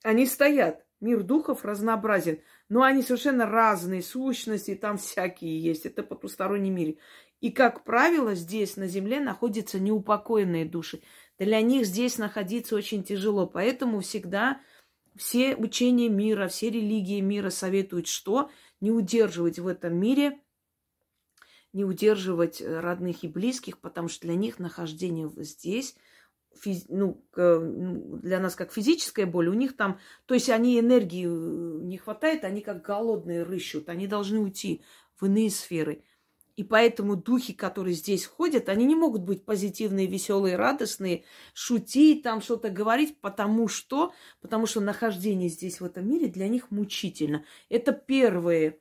Они 0.03 0.27
стоят. 0.27 0.85
Мир 1.01 1.23
духов 1.23 1.65
разнообразен. 1.65 2.41
Но 2.69 2.83
они 2.83 3.03
совершенно 3.03 3.47
разные 3.47 4.03
сущности, 4.03 4.75
там 4.75 4.99
всякие 4.99 5.59
есть. 5.61 5.87
Это 5.87 6.03
потусторонний 6.03 6.71
мир. 6.71 6.97
И, 7.41 7.51
как 7.51 7.85
правило, 7.85 8.35
здесь, 8.35 8.77
на 8.77 8.87
Земле, 8.87 9.21
находятся 9.21 9.79
неупокоенные 9.79 10.65
души. 10.65 11.01
Для 11.39 11.61
них 11.63 11.87
здесь 11.87 12.19
находиться 12.19 12.75
очень 12.75 13.05
тяжело. 13.05 13.47
Поэтому 13.47 14.01
всегда 14.01 14.61
все 15.17 15.57
учения 15.57 16.09
мира, 16.09 16.49
все 16.49 16.69
религии 16.69 17.21
мира 17.21 17.51
советуют 17.51 18.07
что? 18.07 18.51
Не 18.81 18.91
удерживать 18.91 19.59
в 19.59 19.67
этом 19.67 19.97
мире, 19.97 20.39
не 21.73 21.85
удерживать 21.85 22.61
родных 22.61 23.25
и 23.25 23.29
близких, 23.29 23.79
потому 23.79 24.09
что 24.09 24.27
для 24.27 24.35
них 24.35 24.59
нахождение 24.59 25.31
здесь– 25.43 25.97
физ... 26.61 26.87
ну, 26.89 27.25
для 27.35 28.41
нас 28.41 28.55
как 28.55 28.73
физическая 28.73 29.27
боль, 29.27 29.49
у 29.49 29.55
них 29.55 29.77
там, 29.77 29.99
то 30.27 30.35
есть 30.35 30.51
они 30.51 30.79
энергии 30.79 31.27
э, 31.27 31.85
не 31.85 31.99
хватает, 31.99 32.45
они 32.45 32.61
как 32.61 32.83
голодные 32.83 33.43
рыщут, 33.43 33.89
они 33.89 34.07
должны 34.07 34.41
уйти 34.41 34.83
в 35.21 35.27
иные 35.27 35.51
сферы. 35.51 36.03
И 36.59 36.65
поэтому 36.65 37.15
духи, 37.15 37.53
которые 37.53 37.95
здесь 37.95 38.27
ходят, 38.27 38.69
они 38.69 38.85
не 38.85 38.97
могут 38.97 39.23
быть 39.23 39.45
позитивные, 39.45 40.09
веселые, 40.09 40.57
радостные, 40.57 41.23
шутить, 41.55 42.25
там 42.25 42.41
что-то 42.41 42.69
говорить, 42.69 43.21
потому 43.21 43.69
что, 43.69 44.13
потому 44.41 44.67
что 44.67 44.81
нахождение 44.81 45.51
здесь 45.51 45.81
в 45.81 45.85
этом 45.85 46.11
мире 46.11 46.27
для 46.27 46.49
них 46.49 46.73
мучительно. 46.73 47.45
Это 47.69 47.93
первый, 47.93 48.81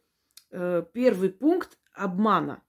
э, 0.49 0.83
первый 0.91 1.29
пункт 1.29 1.77
обмана, 1.93 2.63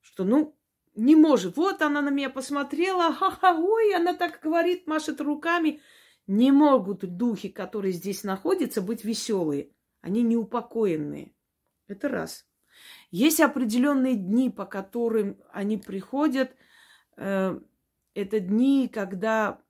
что, 0.00 0.24
ну, 0.24 0.56
не 0.94 1.16
может. 1.16 1.56
Вот 1.56 1.82
она 1.82 2.02
на 2.02 2.10
меня 2.10 2.30
посмотрела, 2.30 3.12
ха-ха, 3.12 3.56
ой, 3.58 3.94
она 3.94 4.14
так 4.14 4.40
говорит, 4.42 4.86
машет 4.86 5.20
руками. 5.20 5.80
Не 6.26 6.52
могут 6.52 7.00
духи, 7.16 7.48
которые 7.48 7.92
здесь 7.92 8.24
находятся, 8.24 8.80
быть 8.80 9.04
веселые. 9.04 9.70
Они 10.00 10.22
неупокоенные. 10.22 11.34
Это 11.88 12.08
раз. 12.08 12.46
Есть 13.10 13.40
определенные 13.40 14.14
дни, 14.14 14.50
по 14.50 14.64
которым 14.64 15.38
они 15.52 15.76
приходят. 15.76 16.54
Э, 17.16 17.58
это 18.14 18.40
дни, 18.40 18.88
когда 18.92 19.60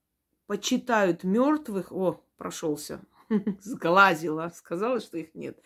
почитают 0.46 1.24
мертвых. 1.24 1.92
О, 1.92 2.24
прошелся, 2.36 3.00
сглазила, 3.60 4.52
сказала, 4.54 5.00
что 5.00 5.18
их 5.18 5.34
нет. 5.34 5.58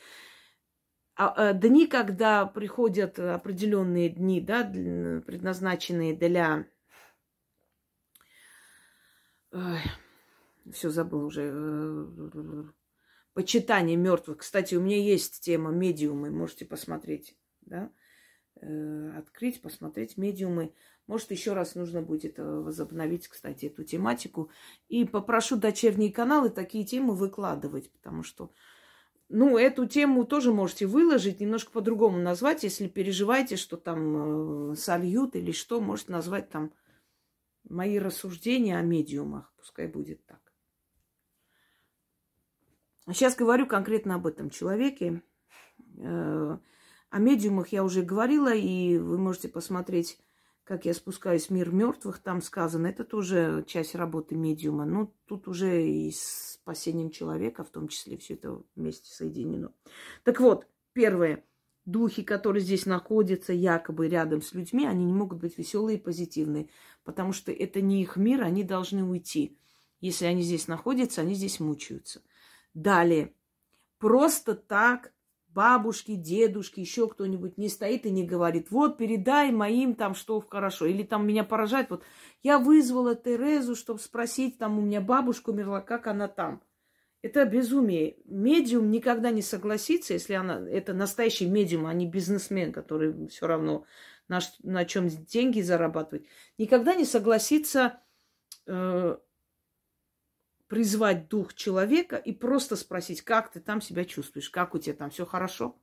А, 1.19 1.49
а, 1.49 1.53
дни, 1.55 1.87
когда 1.87 2.45
приходят 2.45 3.19
определенные 3.19 4.11
дни, 4.11 4.41
да, 4.41 4.65
предназначенные 4.65 6.15
для... 6.15 6.67
Все 10.71 10.91
забыл 10.91 11.25
уже. 11.25 11.51
Э, 11.55 12.65
почитание 13.33 13.97
мертвых. 13.97 14.39
Кстати, 14.39 14.75
у 14.75 14.83
меня 14.83 14.99
есть 14.99 15.41
тема 15.41 15.71
медиумы, 15.71 16.31
можете 16.31 16.67
посмотреть, 16.67 17.35
да, 17.63 17.91
э, 18.61 19.11
открыть, 19.17 19.63
посмотреть 19.63 20.19
медиумы. 20.19 20.75
Может, 21.07 21.31
еще 21.31 21.55
раз 21.55 21.77
нужно 21.77 22.03
будет 22.03 22.39
возобновить, 22.39 23.29
кстати, 23.29 23.67
эту 23.67 23.85
тематику. 23.85 24.51
И 24.89 25.05
попрошу 25.07 25.57
дочерние 25.57 26.13
каналы 26.13 26.51
такие 26.51 26.85
темы 26.85 27.15
выкладывать, 27.15 27.91
потому 27.93 28.23
что 28.23 28.53
ну, 29.29 29.59
эту 29.59 29.87
тему 29.87 30.25
тоже 30.25 30.53
можете 30.53 30.87
выложить, 30.87 31.41
немножко 31.41 31.73
по-другому 31.73 32.19
назвать, 32.19 32.63
если 32.63 32.87
переживаете, 32.87 33.57
что 33.57 33.77
там 33.77 34.73
э, 34.73 34.77
сольют 34.77 35.35
или 35.35 35.51
что, 35.51 35.81
можете 35.81 36.13
назвать 36.13 36.49
там 36.49 36.73
мои 37.69 37.99
рассуждения 37.99 38.79
о 38.79 38.83
медиумах. 38.83 39.53
Пускай 39.57 39.89
будет 39.89 40.25
так. 40.27 40.41
Сейчас 43.09 43.35
говорю 43.35 43.67
конкретно 43.67 44.15
об 44.15 44.29
этом 44.29 44.49
человеке. 44.51 45.23
Э, 45.99 46.59
о 47.11 47.19
медиумах 47.19 47.69
я 47.69 47.83
уже 47.83 48.03
говорила, 48.03 48.55
и 48.55 48.97
вы 48.99 49.19
можете 49.19 49.49
посмотреть, 49.49 50.21
как 50.63 50.85
я 50.85 50.95
спускаюсь 50.95 51.47
в 51.47 51.51
мир 51.51 51.73
мертвых. 51.73 52.21
Там 52.21 52.41
сказано, 52.41 52.87
это 52.87 53.03
тоже 53.03 53.65
часть 53.67 53.97
работы 53.97 54.37
медиума. 54.37 54.85
Ну, 54.85 55.13
тут 55.27 55.49
уже 55.49 55.85
и 55.85 56.13
с 56.13 56.56
спасением 56.67 57.11
человека, 57.11 57.63
в 57.63 57.71
том 57.71 57.87
числе 57.87 58.17
все 58.17 58.35
это 58.35 58.61
вместе 58.75 59.15
соединено. 59.15 59.73
Так 60.25 60.41
вот, 60.41 60.67
первое. 60.93 61.45
Духи, 61.85 62.25
которые 62.25 62.61
здесь 62.61 62.87
находятся 62.87 63.53
якобы 63.53 64.09
рядом 64.09 64.43
с 64.43 64.53
людьми, 64.53 64.85
они 64.85 65.05
не 65.05 65.13
могут 65.13 65.39
быть 65.39 65.57
веселые 65.57 65.99
и 65.99 66.01
позитивные, 66.01 66.69
потому 67.05 67.33
что 67.33 67.53
это 67.53 67.81
не 67.81 68.03
их 68.03 68.17
мир, 68.17 68.43
они 68.43 68.65
должны 68.65 69.05
уйти. 69.05 69.57
Если 70.01 70.25
они 70.25 70.43
здесь 70.43 70.67
находятся, 70.67 71.21
они 71.21 71.35
здесь 71.35 71.61
мучаются. 71.61 72.23
Далее. 72.75 73.33
Просто 73.99 74.57
так 74.57 75.13
бабушки, 75.57 76.17
дедушки, 76.17 76.81
еще 76.81 77.09
кто-нибудь 77.09 77.57
не 77.57 77.71
стоит 77.71 78.05
и 78.05 78.11
не 78.11 78.27
говорит, 78.27 78.71
вот 78.71 78.99
передай 78.99 79.51
моим 79.51 79.95
там 79.95 80.15
что 80.15 80.39
хорошо. 80.41 80.85
Или 80.85 81.03
там 81.03 81.27
меня 81.27 81.45
поражает, 81.45 81.89
вот 81.89 82.05
я 82.43 82.59
вызвала 82.59 83.15
Терезу, 83.15 83.75
чтобы 83.75 83.99
спросить, 83.99 84.59
там 84.59 84.79
у 84.79 84.83
меня 84.83 85.01
бабушка 85.01 85.51
умерла, 85.51 85.81
как 85.81 86.09
она 86.09 86.29
там. 86.29 86.63
Это 87.23 87.47
безумие. 87.47 88.19
Медиум 88.27 88.91
никогда 88.91 89.31
не 89.31 89.41
согласится, 89.41 90.13
если 90.13 90.35
она, 90.35 90.61
это 90.69 90.93
настоящий 90.93 91.47
медиум, 91.47 91.87
а 91.87 91.95
не 91.95 92.07
бизнесмен, 92.07 92.71
который 92.71 93.27
все 93.29 93.47
равно 93.47 93.87
на, 94.29 94.41
на 94.63 94.85
чем 94.85 95.09
деньги 95.09 95.63
зарабатывает, 95.63 96.27
никогда 96.59 96.95
не 96.95 97.07
согласится 97.07 98.01
э, 98.67 99.17
призвать 100.69 101.29
дух 101.29 101.55
человека 101.55 102.17
и 102.17 102.33
просто 102.33 102.77
спросить, 102.77 103.23
как 103.23 103.51
ты 103.51 103.61
там 103.61 103.81
себя 103.81 104.05
чувствуешь, 104.05 104.51
как 104.51 104.75
у 104.75 104.79
тебя 104.79 104.95
там 104.95 105.11
все 105.11 105.25
хорошо. 105.25 105.81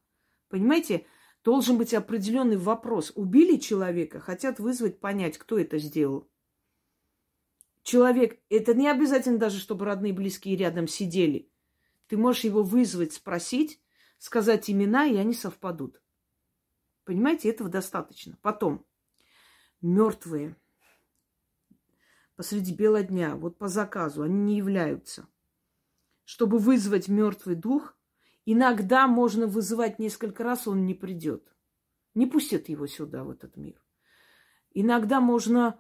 Понимаете, 0.50 1.06
должен 1.44 1.78
быть 1.78 1.94
определенный 1.94 2.58
вопрос. 2.58 3.12
Убили 3.16 3.58
человека, 3.58 4.20
хотят 4.20 4.60
вызвать, 4.60 5.00
понять, 5.00 5.38
кто 5.38 5.58
это 5.58 5.78
сделал. 5.78 6.30
Человек, 7.84 8.40
это 8.50 8.74
не 8.74 8.88
обязательно 8.88 9.38
даже, 9.38 9.60
чтобы 9.60 9.86
родные 9.86 10.14
близкие 10.14 10.56
рядом 10.56 10.88
сидели. 10.88 11.50
Ты 12.08 12.18
можешь 12.18 12.44
его 12.44 12.64
вызвать, 12.64 13.14
спросить, 13.14 13.82
сказать 14.20 14.70
имена, 14.70 15.06
и 15.06 15.16
они 15.16 15.34
совпадут. 15.34 16.02
Понимаете, 17.04 17.50
этого 17.50 17.70
достаточно. 17.70 18.38
Потом, 18.42 18.86
мертвые– 19.82 20.56
посреди 22.36 22.74
бела 22.74 23.04
дня, 23.04 23.36
вот 23.36 23.58
по 23.58 23.68
заказу, 23.68 24.24
они 24.24 24.40
не 24.40 24.58
являются. 24.58 25.28
Чтобы 26.26 26.58
вызвать 26.58 27.08
мертвый 27.08 27.56
дух, 27.56 27.96
иногда 28.46 29.08
можно 29.08 29.48
вызывать 29.48 30.00
несколько 30.00 30.44
раз, 30.44 30.68
он 30.68 30.86
не 30.86 30.94
придет. 30.94 31.44
Не 32.16 32.26
пустят 32.26 32.70
его 32.70 32.88
сюда, 32.88 33.24
в 33.24 33.32
этот 33.32 33.58
мир. 33.58 33.76
Иногда 34.74 35.20
можно 35.20 35.80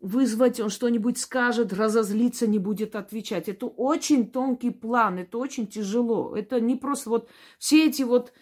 вызвать, 0.00 0.60
он 0.60 0.68
что-нибудь 0.68 1.18
скажет, 1.18 1.72
разозлиться, 1.72 2.46
не 2.46 2.58
будет 2.58 2.96
отвечать. 2.96 3.48
Это 3.48 3.66
очень 3.66 4.30
тонкий 4.30 4.70
план, 4.70 5.18
это 5.18 5.38
очень 5.38 5.66
тяжело. 5.66 6.36
Это 6.36 6.60
не 6.60 6.76
просто 6.76 7.10
вот 7.10 7.28
все 7.58 7.86
эти 7.86 8.02
вот 8.02 8.32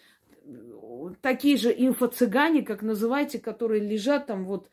такие 1.21 1.55
же 1.57 1.71
инфо-цыгане, 1.71 2.63
как 2.63 2.81
называете, 2.81 3.39
которые 3.39 3.81
лежат 3.81 4.27
там 4.27 4.45
вот 4.45 4.69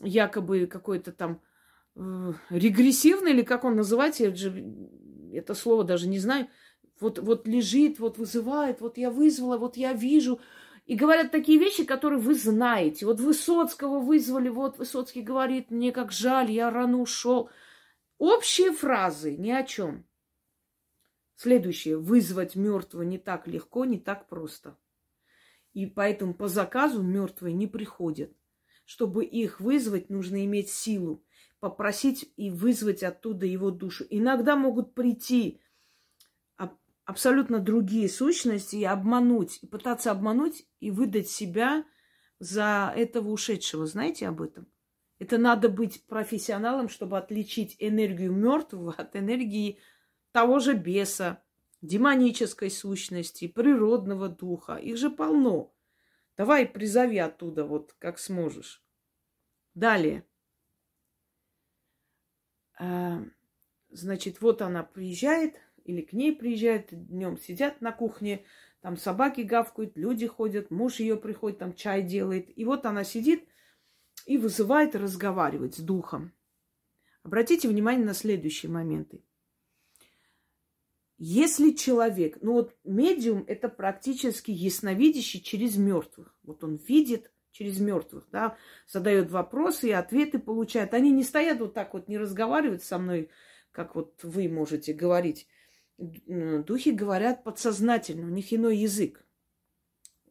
якобы 0.00 0.66
какой-то 0.66 1.12
там 1.12 1.34
Э, 1.34 1.51
регрессивный, 1.94 3.32
или 3.32 3.42
как 3.42 3.64
он 3.64 3.76
называется, 3.76 4.24
я 4.24 4.34
же 4.34 4.50
это 5.32 5.54
слово 5.54 5.84
даже 5.84 6.08
не 6.08 6.18
знаю, 6.18 6.48
вот, 7.00 7.18
вот 7.18 7.46
лежит, 7.48 7.98
вот 7.98 8.18
вызывает, 8.18 8.80
вот 8.80 8.98
я 8.98 9.10
вызвала, 9.10 9.58
вот 9.58 9.76
я 9.76 9.92
вижу. 9.92 10.40
И 10.84 10.94
говорят 10.94 11.30
такие 11.30 11.58
вещи, 11.58 11.84
которые 11.84 12.20
вы 12.20 12.34
знаете. 12.34 13.06
Вот 13.06 13.20
Высоцкого 13.20 14.00
вызвали, 14.00 14.48
вот 14.48 14.78
Высоцкий 14.78 15.22
говорит, 15.22 15.70
мне 15.70 15.92
как 15.92 16.12
жаль, 16.12 16.50
я 16.50 16.70
рано 16.70 17.00
ушел. 17.00 17.50
Общие 18.18 18.72
фразы, 18.72 19.36
ни 19.36 19.50
о 19.50 19.62
чем. 19.64 20.06
Следующее. 21.34 21.98
Вызвать 21.98 22.56
мертвого 22.56 23.02
не 23.02 23.18
так 23.18 23.46
легко, 23.46 23.84
не 23.84 23.98
так 23.98 24.28
просто. 24.28 24.76
И 25.72 25.86
поэтому 25.86 26.34
по 26.34 26.48
заказу 26.48 27.02
мертвые 27.02 27.54
не 27.54 27.66
приходят. 27.66 28.32
Чтобы 28.84 29.24
их 29.24 29.60
вызвать, 29.60 30.10
нужно 30.10 30.44
иметь 30.44 30.68
силу 30.68 31.24
попросить 31.62 32.32
и 32.36 32.50
вызвать 32.50 33.04
оттуда 33.04 33.46
его 33.46 33.70
душу. 33.70 34.04
Иногда 34.10 34.56
могут 34.56 34.94
прийти 34.94 35.60
абсолютно 37.04 37.60
другие 37.60 38.08
сущности 38.08 38.74
и 38.74 38.84
обмануть, 38.84 39.60
и 39.62 39.68
пытаться 39.68 40.10
обмануть 40.10 40.66
и 40.80 40.90
выдать 40.90 41.28
себя 41.28 41.84
за 42.40 42.92
этого 42.96 43.28
ушедшего. 43.28 43.86
Знаете 43.86 44.26
об 44.26 44.42
этом? 44.42 44.66
Это 45.20 45.38
надо 45.38 45.68
быть 45.68 46.04
профессионалом, 46.08 46.88
чтобы 46.88 47.16
отличить 47.16 47.76
энергию 47.78 48.32
мертвого 48.32 48.92
от 48.98 49.14
энергии 49.14 49.78
того 50.32 50.58
же 50.58 50.74
беса, 50.74 51.44
демонической 51.80 52.72
сущности, 52.72 53.46
природного 53.46 54.28
духа. 54.28 54.74
Их 54.74 54.96
же 54.96 55.10
полно. 55.10 55.72
Давай 56.36 56.66
призови 56.66 57.18
оттуда, 57.18 57.64
вот 57.64 57.94
как 58.00 58.18
сможешь. 58.18 58.82
Далее. 59.74 60.26
А, 62.82 63.22
значит, 63.90 64.40
вот 64.40 64.60
она 64.60 64.82
приезжает, 64.82 65.54
или 65.84 66.00
к 66.00 66.12
ней 66.12 66.34
приезжает, 66.34 66.88
днем 66.90 67.38
сидят 67.38 67.80
на 67.80 67.92
кухне, 67.92 68.44
там 68.80 68.96
собаки 68.96 69.42
гавкают, 69.42 69.96
люди 69.96 70.26
ходят, 70.26 70.72
муж 70.72 70.98
ее 70.98 71.16
приходит, 71.16 71.58
там 71.60 71.74
чай 71.74 72.02
делает. 72.02 72.46
И 72.58 72.64
вот 72.64 72.84
она 72.84 73.04
сидит 73.04 73.46
и 74.26 74.36
вызывает 74.36 74.96
разговаривать 74.96 75.76
с 75.76 75.78
духом. 75.78 76.32
Обратите 77.22 77.68
внимание 77.68 78.04
на 78.04 78.14
следующие 78.14 78.72
моменты. 78.72 79.22
Если 81.18 81.70
человек, 81.70 82.38
ну 82.40 82.54
вот 82.54 82.76
медиум 82.82 83.44
это 83.46 83.68
практически 83.68 84.50
ясновидящий 84.50 85.40
через 85.40 85.76
мертвых. 85.76 86.36
Вот 86.42 86.64
он 86.64 86.80
видит 86.88 87.31
через 87.52 87.78
мертвых, 87.78 88.26
да, 88.32 88.56
задает 88.86 89.30
вопросы 89.30 89.88
и 89.88 89.92
ответы 89.92 90.38
получает. 90.38 90.94
Они 90.94 91.10
не 91.10 91.22
стоят 91.22 91.60
вот 91.60 91.74
так 91.74 91.94
вот, 91.94 92.08
не 92.08 92.18
разговаривают 92.18 92.82
со 92.82 92.98
мной, 92.98 93.30
как 93.70 93.94
вот 93.94 94.22
вы 94.24 94.48
можете 94.48 94.92
говорить. 94.92 95.46
Духи 95.98 96.90
говорят 96.90 97.44
подсознательно, 97.44 98.26
у 98.26 98.30
них 98.30 98.52
иной 98.52 98.78
язык. 98.78 99.24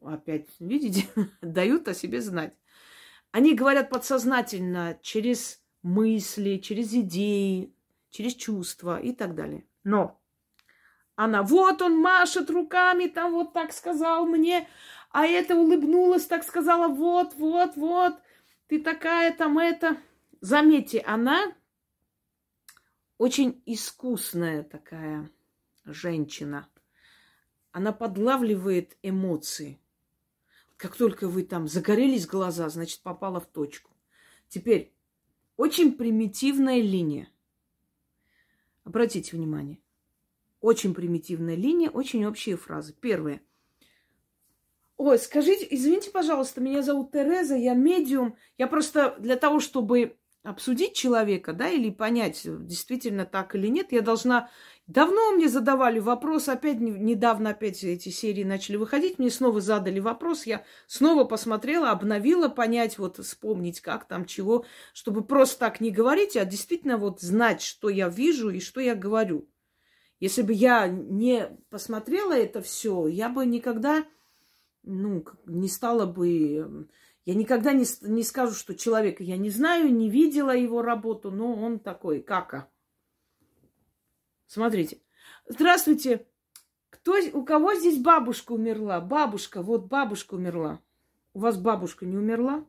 Опять, 0.00 0.48
видите, 0.58 1.06
дают 1.40 1.88
о 1.88 1.94
себе 1.94 2.20
знать. 2.20 2.54
Они 3.30 3.54
говорят 3.54 3.88
подсознательно 3.88 4.98
через 5.00 5.62
мысли, 5.82 6.58
через 6.58 6.92
идеи, 6.92 7.74
через 8.10 8.34
чувства 8.34 9.00
и 9.00 9.12
так 9.12 9.34
далее. 9.34 9.64
Но 9.84 10.20
она, 11.16 11.42
вот 11.42 11.82
он 11.82 11.98
машет 11.98 12.50
руками, 12.50 13.06
там 13.06 13.32
вот 13.32 13.52
так 13.52 13.72
сказал 13.72 14.26
мне, 14.26 14.68
а 15.12 15.26
эта 15.26 15.54
улыбнулась, 15.54 16.26
так 16.26 16.42
сказала, 16.42 16.88
вот, 16.88 17.34
вот, 17.34 17.76
вот, 17.76 18.14
ты 18.66 18.80
такая 18.80 19.36
там 19.36 19.58
это. 19.58 19.98
Заметьте, 20.40 21.00
она 21.00 21.54
очень 23.18 23.62
искусная 23.66 24.62
такая 24.64 25.30
женщина. 25.84 26.68
она 27.70 27.92
подлавливает 27.92 28.98
эмоции. 29.02 29.78
Как 30.76 30.96
только 30.96 31.28
вы 31.28 31.42
там 31.42 31.68
загорелись 31.68 32.26
глаза, 32.26 32.68
значит, 32.68 33.00
попала 33.02 33.40
в 33.40 33.46
точку. 33.46 33.90
Теперь, 34.48 34.92
очень 35.56 35.92
примитивная 35.92 36.80
линия. 36.80 37.28
Обратите 38.84 39.36
внимание. 39.36 39.78
Очень 40.60 40.92
примитивная 40.92 41.54
линия, 41.54 41.88
очень 41.88 42.24
общие 42.26 42.56
фразы. 42.56 42.92
Первое. 42.92 43.40
Ой, 45.04 45.18
скажите, 45.18 45.66
извините, 45.68 46.12
пожалуйста, 46.12 46.60
меня 46.60 46.80
зовут 46.80 47.10
Тереза, 47.10 47.56
я 47.56 47.74
медиум. 47.74 48.36
Я 48.56 48.68
просто 48.68 49.16
для 49.18 49.34
того, 49.34 49.58
чтобы 49.58 50.16
обсудить 50.44 50.94
человека, 50.94 51.52
да, 51.52 51.68
или 51.68 51.90
понять, 51.90 52.42
действительно 52.44 53.26
так 53.26 53.56
или 53.56 53.66
нет, 53.66 53.90
я 53.90 54.00
должна 54.00 54.48
Давно 54.86 55.32
мне 55.32 55.48
задавали 55.48 55.98
вопрос, 55.98 56.48
опять 56.48 56.78
недавно 56.78 57.50
опять 57.50 57.82
эти 57.82 58.10
серии 58.10 58.44
начали 58.44 58.76
выходить, 58.76 59.18
мне 59.18 59.30
снова 59.30 59.60
задали 59.60 59.98
вопрос, 59.98 60.46
я 60.46 60.64
снова 60.86 61.24
посмотрела, 61.24 61.90
обновила, 61.90 62.48
понять, 62.48 62.96
вот 62.96 63.18
вспомнить, 63.18 63.80
как 63.80 64.06
там, 64.06 64.24
чего, 64.24 64.64
чтобы 64.92 65.24
просто 65.24 65.58
так 65.58 65.80
не 65.80 65.90
говорить, 65.90 66.36
а 66.36 66.44
действительно 66.44 66.96
вот 66.96 67.20
знать, 67.20 67.60
что 67.60 67.88
я 67.88 68.08
вижу 68.08 68.50
и 68.50 68.60
что 68.60 68.80
я 68.80 68.94
говорю. 68.94 69.48
Если 70.20 70.42
бы 70.42 70.52
я 70.52 70.86
не 70.86 71.48
посмотрела 71.70 72.34
это 72.34 72.62
все, 72.62 73.08
я 73.08 73.28
бы 73.28 73.44
никогда, 73.46 74.04
ну, 74.82 75.24
не 75.46 75.68
стала 75.68 76.06
бы... 76.06 76.88
Я 77.24 77.34
никогда 77.34 77.72
не, 77.72 77.84
не 78.02 78.24
скажу, 78.24 78.54
что 78.54 78.74
человека 78.74 79.22
я 79.22 79.36
не 79.36 79.48
знаю, 79.48 79.94
не 79.94 80.10
видела 80.10 80.56
его 80.56 80.82
работу, 80.82 81.30
но 81.30 81.54
он 81.54 81.78
такой, 81.78 82.20
кака. 82.20 82.68
Смотрите. 84.48 84.98
Здравствуйте. 85.46 86.26
Кто, 86.90 87.16
у 87.32 87.44
кого 87.44 87.74
здесь 87.74 88.02
бабушка 88.02 88.52
умерла? 88.52 89.00
Бабушка, 89.00 89.62
вот 89.62 89.86
бабушка 89.86 90.34
умерла. 90.34 90.80
У 91.32 91.38
вас 91.40 91.56
бабушка 91.56 92.06
не 92.06 92.16
умерла? 92.16 92.66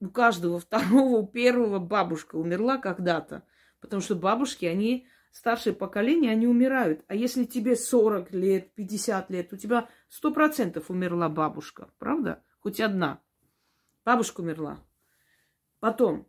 У 0.00 0.08
каждого 0.08 0.60
второго, 0.60 1.18
у 1.18 1.26
первого 1.26 1.78
бабушка 1.80 2.36
умерла 2.36 2.78
когда-то. 2.78 3.42
Потому 3.80 4.00
что 4.00 4.14
бабушки, 4.14 4.64
они 4.64 5.06
старшее 5.36 5.74
поколение, 5.74 6.32
они 6.32 6.46
умирают. 6.46 7.04
А 7.08 7.14
если 7.14 7.44
тебе 7.44 7.76
40 7.76 8.32
лет, 8.32 8.74
50 8.74 9.30
лет, 9.30 9.52
у 9.52 9.56
тебя 9.56 9.88
100% 10.10 10.82
умерла 10.88 11.28
бабушка. 11.28 11.90
Правда? 11.98 12.42
Хоть 12.60 12.80
одна. 12.80 13.20
Бабушка 14.04 14.40
умерла. 14.40 14.78
Потом, 15.78 16.26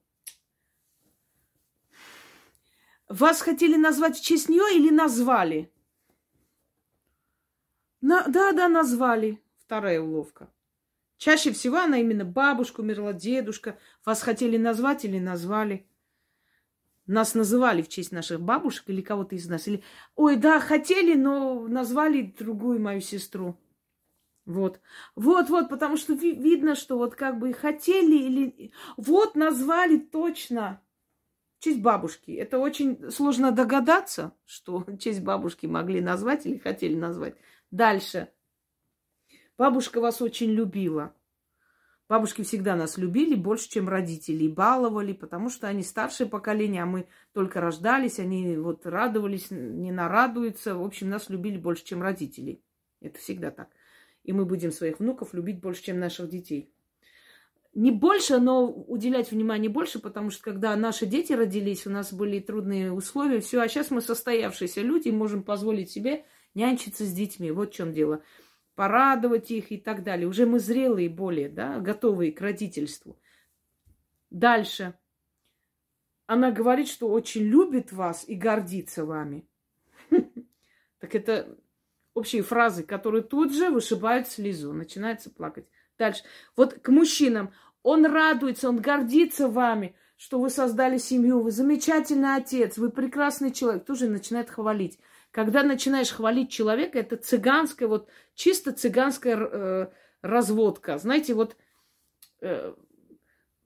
Вас 3.08 3.41
хотели 3.41 3.78
назвать 3.78 4.17
в 4.17 4.22
честь 4.24 4.50
нее 4.50 4.78
или 4.78 4.89
назвали? 4.89 5.72
На, 8.02 8.28
да, 8.28 8.52
да, 8.52 8.67
назвали. 8.67 9.41
Вторая 9.60 10.02
уловка. 10.02 10.52
Чаще 11.15 11.54
всего 11.54 11.78
она 11.78 12.00
именно 12.00 12.26
бабушка 12.26 12.82
умерла, 12.82 13.13
дедушка. 13.13 13.80
Вас 14.04 14.22
хотели 14.22 14.58
назвать 14.58 15.06
или 15.06 15.20
назвали? 15.20 15.88
Нас 17.08 17.34
называли 17.36 17.82
в 17.82 17.88
честь 17.88 18.12
наших 18.12 18.41
бабушек 18.41 18.84
или 18.88 19.02
кого-то 19.02 19.36
из 19.36 19.48
нас. 19.48 19.67
Или, 19.67 19.84
ой, 20.15 20.36
да, 20.36 20.60
хотели, 20.60 21.15
но 21.15 21.67
назвали 21.67 22.34
другую 22.38 22.82
мою 22.82 23.00
сестру. 23.02 23.58
Вот. 24.46 24.82
Вот, 25.15 25.50
вот, 25.50 25.70
потому 25.70 25.98
что 25.98 26.13
ви- 26.13 26.36
видно, 26.36 26.76
что 26.76 26.98
вот 26.98 27.15
как 27.15 27.39
бы 27.39 27.54
хотели 27.54 28.15
или... 28.15 28.72
Вот, 28.98 29.36
назвали 29.36 29.98
точно 29.98 30.82
честь 31.60 31.82
бабушки. 31.82 32.32
Это 32.32 32.60
очень 32.60 33.12
сложно 33.12 33.52
догадаться, 33.52 34.34
что 34.46 34.86
честь 35.00 35.22
бабушки 35.22 35.65
могли 35.65 36.02
назвать 36.02 36.46
или 36.46 36.58
хотели 36.58 36.96
назвать. 36.96 37.36
Дальше. 37.72 38.30
Бабушка 39.58 40.00
вас 40.00 40.22
очень 40.22 40.52
любила. 40.52 41.13
Бабушки 42.10 42.43
всегда 42.43 42.76
нас 42.76 42.98
любили 42.98 43.36
больше, 43.36 43.70
чем 43.70 43.89
родители. 43.89 44.46
И 44.46 44.50
баловали, 44.50 45.13
потому 45.13 45.50
что 45.50 45.67
они 45.67 45.84
старшее 45.84 46.28
поколение, 46.28 46.84
а 46.84 46.86
мы 46.86 47.08
только 47.34 47.60
рождались, 47.60 48.20
они 48.20 48.58
вот 48.58 48.86
радовались, 48.86 49.52
не 49.52 49.91
нарадуются. 49.91 50.76
В 50.76 50.84
общем, 50.84 51.10
нас 51.10 51.30
любили 51.30 51.58
больше, 51.58 51.84
чем 51.84 52.02
родителей. 52.02 52.62
Это 53.02 53.20
всегда 53.20 53.52
так. 53.52 53.70
И 54.24 54.34
мы 54.34 54.46
будем 54.46 54.72
своих 54.72 55.00
внуков 55.00 55.34
любить 55.34 55.60
больше, 55.60 55.84
чем 55.84 56.00
наших 56.00 56.30
детей 56.30 56.72
не 57.78 57.91
больше, 57.91 58.39
но 58.39 58.65
уделять 58.67 59.30
внимание 59.30 59.70
больше, 59.70 60.00
потому 60.00 60.32
что 60.32 60.43
когда 60.43 60.76
наши 60.76 61.06
дети 61.06 61.34
родились, 61.34 61.86
у 61.86 61.91
нас 61.91 62.12
были 62.12 62.39
трудные 62.39 62.91
условия, 62.91 63.39
все, 63.39 63.62
а 63.62 63.67
сейчас 63.67 63.91
мы 63.91 64.02
состоявшиеся 64.02 64.82
люди, 64.82 65.10
можем 65.10 65.43
позволить 65.43 65.91
себе 65.91 66.26
нянчиться 66.56 67.06
с 67.06 67.13
детьми. 67.13 67.52
Вот 67.52 67.70
в 67.72 67.76
чем 67.76 67.93
дело. 67.93 68.24
Порадовать 68.78 69.50
их 69.50 69.72
и 69.72 69.78
так 69.78 70.04
далее. 70.04 70.28
Уже 70.28 70.46
мы 70.46 70.60
зрелые 70.60 71.10
более, 71.10 71.50
да, 71.50 71.80
готовые 71.80 72.32
к 72.32 72.40
родительству. 72.40 73.18
Дальше. 74.30 74.94
Она 76.28 76.52
говорит, 76.52 76.88
что 76.88 77.10
очень 77.10 77.42
любит 77.42 77.92
вас 77.92 78.24
и 78.30 78.36
гордится 78.36 79.04
вами. 79.04 79.48
Так 81.00 81.13
это 81.13 81.58
общие 82.13 82.44
фразы, 82.44 82.84
которые 82.84 83.24
тут 83.24 83.52
же 83.52 83.70
вышибают 83.70 84.28
слезу, 84.28 84.74
начинается 84.74 85.32
плакать. 85.32 85.68
Дальше. 85.98 86.24
Вот 86.56 86.76
к 86.76 86.90
мужчинам. 86.90 87.54
Он 87.82 88.06
радуется, 88.06 88.70
он 88.70 88.78
гордится 88.78 89.48
вами, 89.48 89.96
что 90.18 90.40
вы 90.40 90.50
создали 90.52 90.98
семью, 90.98 91.42
вы 91.42 91.52
замечательный 91.52 92.36
отец, 92.36 92.78
вы 92.78 92.92
прекрасный 92.92 93.52
человек. 93.52 93.86
Тоже 93.86 94.08
начинает 94.08 94.52
хвалить. 94.52 95.00
Когда 95.38 95.62
начинаешь 95.62 96.10
хвалить 96.10 96.50
человека, 96.50 96.97
это 96.97 97.15
цыганская, 97.15 97.88
вот 97.88 98.10
чисто 98.34 98.73
цыганская 98.73 99.38
э, 99.38 99.88
разводка. 100.23 100.97
Знаете, 100.97 101.36
вот 101.36 101.56
э, 102.41 102.73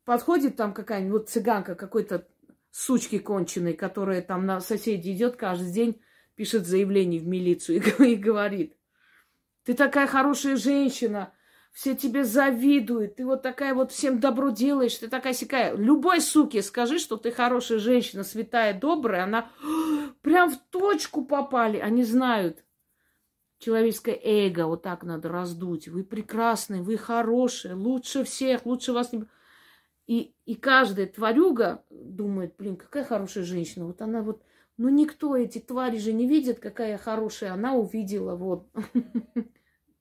подходит 0.04 0.58
там 0.58 0.74
какая-нибудь 0.74 1.14
вот 1.14 1.30
цыганка 1.30 1.76
какой-то 1.76 2.28
сучки 2.72 3.20
конченой, 3.20 3.72
которая 3.72 4.22
там 4.22 4.46
на 4.46 4.60
соседей 4.60 5.14
идет 5.14 5.38
каждый 5.38 5.72
день, 5.72 6.02
пишет 6.36 6.68
заявление 6.68 7.22
в 7.22 7.28
милицию 7.28 7.82
и, 7.82 8.04
и 8.12 8.16
говорит, 8.18 8.76
ты 9.64 9.74
такая 9.74 10.08
хорошая 10.08 10.58
женщина, 10.58 11.34
все 11.72 11.96
тебе 11.96 12.26
завидуют, 12.26 13.16
ты 13.16 13.26
вот 13.26 13.42
такая 13.42 13.74
вот 13.74 13.92
всем 13.92 14.20
добро 14.20 14.50
делаешь, 14.50 14.98
ты 14.98 15.08
такая 15.08 15.34
сякая. 15.34 15.76
Любой 15.76 16.20
суке 16.20 16.62
скажи, 16.62 17.00
что 17.00 17.16
ты 17.16 17.32
хорошая 17.32 17.80
женщина, 17.80 18.24
святая, 18.24 18.78
добрая, 18.78 19.24
она 19.24 19.50
прям 20.22 20.52
в 20.52 20.58
точку 20.70 21.24
попали. 21.24 21.78
Они 21.78 22.04
знают, 22.04 22.64
человеческое 23.58 24.20
эго 24.22 24.68
вот 24.68 24.82
так 24.82 25.04
надо 25.04 25.30
раздуть. 25.30 25.88
Вы 25.88 26.04
прекрасные, 26.04 26.82
вы 26.82 26.98
хорошие, 26.98 27.74
лучше 27.74 28.24
всех, 28.26 28.66
лучше 28.66 28.92
вас 28.92 29.14
не... 29.14 29.26
И, 30.08 30.36
и 30.46 30.56
каждая 30.56 31.08
тварюга 31.08 31.86
думает, 31.90 32.56
блин, 32.58 32.76
какая 32.76 33.06
хорошая 33.06 33.46
женщина. 33.46 33.86
Вот 33.86 34.02
она 34.02 34.22
вот, 34.22 34.44
ну 34.76 34.90
никто, 34.90 35.38
эти 35.38 35.60
твари 35.60 36.00
же 36.00 36.12
не 36.12 36.28
видят, 36.28 36.60
какая 36.60 36.98
хорошая. 36.98 37.54
Она 37.54 37.76
увидела, 37.76 38.36
вот. 38.36 38.68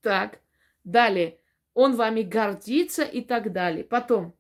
Так, 0.03 0.41
далее 0.83 1.40
он 1.75 1.97
вами 1.97 2.23
гордится 2.23 3.05
и 3.05 3.21
так 3.21 3.53
далее. 3.53 3.85
Потом, 3.85 4.35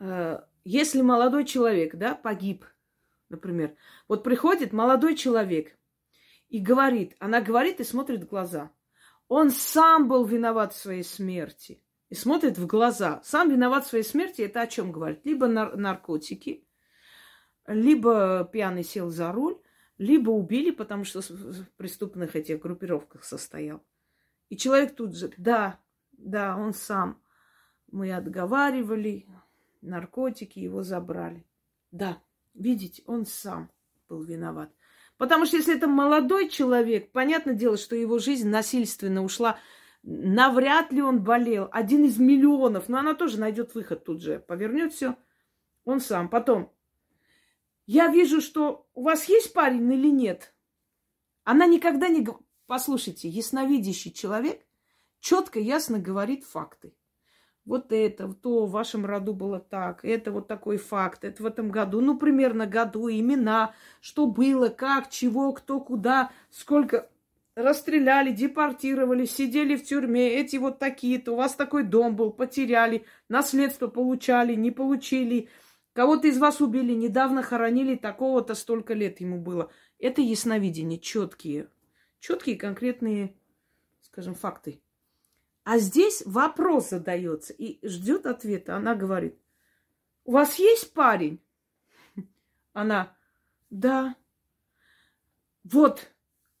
э, 0.00 0.40
если 0.64 1.02
молодой 1.02 1.44
человек, 1.44 1.94
да, 1.96 2.14
погиб, 2.14 2.64
например, 3.28 3.76
вот 4.08 4.22
приходит 4.22 4.72
молодой 4.72 5.16
человек 5.16 5.76
и 6.48 6.58
говорит, 6.58 7.16
она 7.18 7.40
говорит 7.40 7.80
и 7.80 7.84
смотрит 7.84 8.24
в 8.24 8.28
глаза. 8.28 8.70
Он 9.28 9.50
сам 9.50 10.08
был 10.08 10.24
виноват 10.24 10.74
в 10.74 10.78
своей 10.78 11.02
смерти. 11.02 11.80
И 12.10 12.14
смотрит 12.14 12.58
в 12.58 12.66
глаза. 12.66 13.22
Сам 13.24 13.50
виноват 13.50 13.86
в 13.86 13.88
своей 13.88 14.04
смерти, 14.04 14.42
это 14.42 14.60
о 14.60 14.66
чем 14.66 14.92
говорит? 14.92 15.24
Либо 15.24 15.48
нар- 15.48 15.76
наркотики, 15.76 16.64
либо 17.66 18.48
пьяный 18.52 18.84
сел 18.84 19.10
за 19.10 19.32
руль, 19.32 19.58
либо 19.98 20.30
убили, 20.30 20.70
потому 20.70 21.04
что 21.04 21.22
в 21.22 21.66
преступных 21.76 22.36
этих 22.36 22.60
группировках 22.60 23.24
состоял. 23.24 23.82
И 24.54 24.56
человек 24.56 24.94
тут 24.94 25.16
же, 25.16 25.32
да, 25.36 25.80
да, 26.12 26.56
он 26.56 26.74
сам. 26.74 27.20
Мы 27.90 28.14
отговаривали, 28.14 29.26
наркотики 29.82 30.60
его 30.60 30.84
забрали. 30.84 31.44
Да, 31.90 32.22
видите, 32.54 33.02
он 33.06 33.26
сам 33.26 33.68
был 34.08 34.22
виноват. 34.22 34.70
Потому 35.16 35.44
что 35.44 35.56
если 35.56 35.74
это 35.76 35.88
молодой 35.88 36.48
человек, 36.48 37.10
понятное 37.10 37.54
дело, 37.54 37.76
что 37.76 37.96
его 37.96 38.20
жизнь 38.20 38.48
насильственно 38.48 39.24
ушла. 39.24 39.58
Навряд 40.04 40.92
ли 40.92 41.02
он 41.02 41.24
болел. 41.24 41.68
Один 41.72 42.04
из 42.04 42.16
миллионов. 42.18 42.88
Но 42.88 42.98
она 42.98 43.14
тоже 43.14 43.40
найдет 43.40 43.74
выход 43.74 44.04
тут 44.04 44.22
же. 44.22 44.38
Повернет 44.38 44.92
все. 44.92 45.16
Он 45.84 45.98
сам. 45.98 46.28
Потом. 46.28 46.72
Я 47.86 48.06
вижу, 48.06 48.40
что 48.40 48.86
у 48.94 49.02
вас 49.02 49.28
есть 49.28 49.52
парень 49.52 49.92
или 49.92 50.12
нет. 50.12 50.54
Она 51.42 51.66
никогда 51.66 52.06
не... 52.06 52.24
Послушайте, 52.66 53.28
ясновидящий 53.28 54.10
человек 54.12 54.64
четко, 55.20 55.58
ясно 55.58 55.98
говорит 55.98 56.44
факты. 56.44 56.94
вот 57.64 57.92
это, 57.92 58.32
то 58.32 58.66
в 58.66 58.70
вашем 58.70 59.06
роду 59.06 59.32
было 59.32 59.58
так, 59.58 60.04
это 60.04 60.30
вот 60.32 60.48
такой 60.48 60.76
факт, 60.76 61.24
это 61.24 61.42
в 61.42 61.46
этом 61.46 61.70
году, 61.70 62.00
ну, 62.00 62.18
примерно 62.18 62.66
году, 62.66 63.08
имена, 63.08 63.74
что 64.00 64.26
было, 64.26 64.68
как, 64.68 65.10
чего, 65.10 65.52
кто, 65.52 65.80
куда, 65.80 66.30
сколько 66.50 67.08
расстреляли, 67.54 68.32
депортировали, 68.32 69.24
сидели 69.24 69.76
в 69.76 69.84
тюрьме, 69.84 70.34
эти 70.34 70.56
вот 70.56 70.78
такие-то, 70.78 71.32
у 71.32 71.36
вас 71.36 71.54
такой 71.54 71.84
дом 71.84 72.16
был, 72.16 72.32
потеряли, 72.32 73.06
наследство 73.28 73.88
получали, 73.88 74.54
не 74.54 74.70
получили, 74.70 75.48
кого-то 75.94 76.28
из 76.28 76.38
вас 76.38 76.60
убили, 76.60 76.92
недавно 76.92 77.42
хоронили, 77.42 77.94
такого-то 77.94 78.54
столько 78.54 78.92
лет 78.94 79.20
ему 79.20 79.38
было. 79.38 79.70
Это 79.98 80.20
ясновидение, 80.20 80.98
четкие, 80.98 81.68
четкие 82.24 82.56
конкретные, 82.56 83.36
скажем, 84.00 84.34
факты. 84.34 84.80
А 85.62 85.76
здесь 85.76 86.22
вопрос 86.24 86.88
задается 86.88 87.52
и 87.52 87.86
ждет 87.86 88.24
ответа. 88.24 88.76
Она 88.76 88.94
говорит, 88.94 89.38
у 90.24 90.32
вас 90.32 90.58
есть 90.58 90.94
парень? 90.94 91.38
Она, 92.72 93.14
да. 93.68 94.16
Вот, 95.64 96.10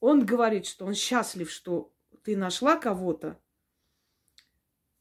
он 0.00 0.26
говорит, 0.26 0.66
что 0.66 0.84
он 0.84 0.92
счастлив, 0.92 1.50
что 1.50 1.90
ты 2.24 2.36
нашла 2.36 2.76
кого-то. 2.76 3.40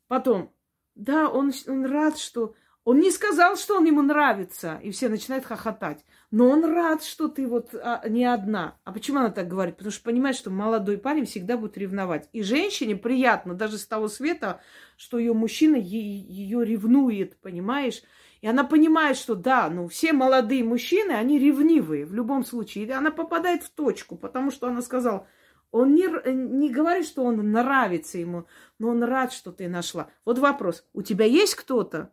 Потом, 0.07 0.53
да, 0.95 1.29
он, 1.29 1.51
он 1.67 1.85
рад, 1.85 2.17
что 2.17 2.55
он 2.85 2.99
не 2.99 3.11
сказал, 3.11 3.55
что 3.55 3.77
он 3.77 3.85
ему 3.85 4.01
нравится, 4.01 4.79
и 4.83 4.91
все 4.91 5.07
начинают 5.07 5.45
хохотать. 5.45 6.03
Но 6.31 6.49
он 6.49 6.65
рад, 6.65 7.03
что 7.03 7.29
ты 7.29 7.47
вот 7.47 7.73
а, 7.73 8.07
не 8.09 8.25
одна. 8.25 8.77
А 8.83 8.91
почему 8.91 9.19
она 9.19 9.29
так 9.29 9.47
говорит? 9.47 9.77
Потому 9.77 9.91
что 9.91 10.03
понимает, 10.03 10.35
что 10.35 10.49
молодой 10.49 10.97
парень 10.97 11.25
всегда 11.25 11.55
будет 11.55 11.77
ревновать. 11.77 12.27
И 12.33 12.43
женщине 12.43 12.97
приятно, 12.97 13.53
даже 13.53 13.77
с 13.77 13.85
того 13.85 14.09
света, 14.09 14.59
что 14.97 15.17
ее 15.17 15.33
мужчина 15.33 15.77
ее 15.77 16.65
ревнует, 16.65 17.37
понимаешь? 17.39 18.01
И 18.41 18.47
она 18.47 18.65
понимает, 18.65 19.15
что 19.15 19.35
да, 19.35 19.69
ну 19.69 19.87
все 19.87 20.11
молодые 20.11 20.65
мужчины, 20.65 21.13
они 21.13 21.39
ревнивые 21.39 22.05
в 22.05 22.13
любом 22.13 22.43
случае. 22.43 22.85
И 22.85 22.91
она 22.91 23.11
попадает 23.11 23.63
в 23.63 23.69
точку, 23.69 24.17
потому 24.17 24.51
что 24.51 24.67
она 24.67 24.81
сказала, 24.81 25.25
он 25.71 25.95
не, 25.95 26.07
не 26.33 26.69
говорит, 26.69 27.07
что 27.07 27.23
он 27.23 27.37
нравится 27.51 28.17
ему, 28.17 28.45
но 28.77 28.89
он 28.89 29.01
рад, 29.03 29.31
что 29.31 29.53
ты 29.53 29.69
нашла. 29.69 30.09
Вот 30.25 30.37
вопрос, 30.39 30.85
у 30.91 31.01
тебя 31.01 31.23
есть 31.23 31.55
кто-то? 31.55 32.11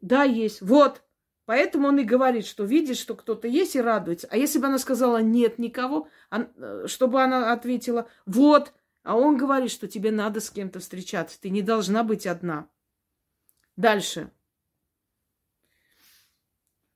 Да, 0.00 0.24
есть. 0.24 0.60
Вот. 0.60 1.02
Поэтому 1.46 1.88
он 1.88 1.98
и 2.00 2.04
говорит, 2.04 2.44
что 2.44 2.64
видит, 2.64 2.96
что 2.96 3.14
кто-то 3.14 3.46
есть 3.46 3.76
и 3.76 3.80
радуется. 3.80 4.26
А 4.30 4.36
если 4.36 4.58
бы 4.58 4.66
она 4.66 4.78
сказала 4.78 5.22
нет 5.22 5.58
никого, 5.58 6.08
э, 6.30 6.86
чтобы 6.86 7.22
она 7.22 7.52
ответила 7.52 8.08
вот, 8.26 8.74
а 9.04 9.16
он 9.16 9.36
говорит, 9.36 9.70
что 9.70 9.86
тебе 9.86 10.10
надо 10.10 10.40
с 10.40 10.50
кем-то 10.50 10.80
встречаться, 10.80 11.40
ты 11.40 11.50
не 11.50 11.62
должна 11.62 12.02
быть 12.02 12.26
одна. 12.26 12.68
Дальше. 13.76 14.32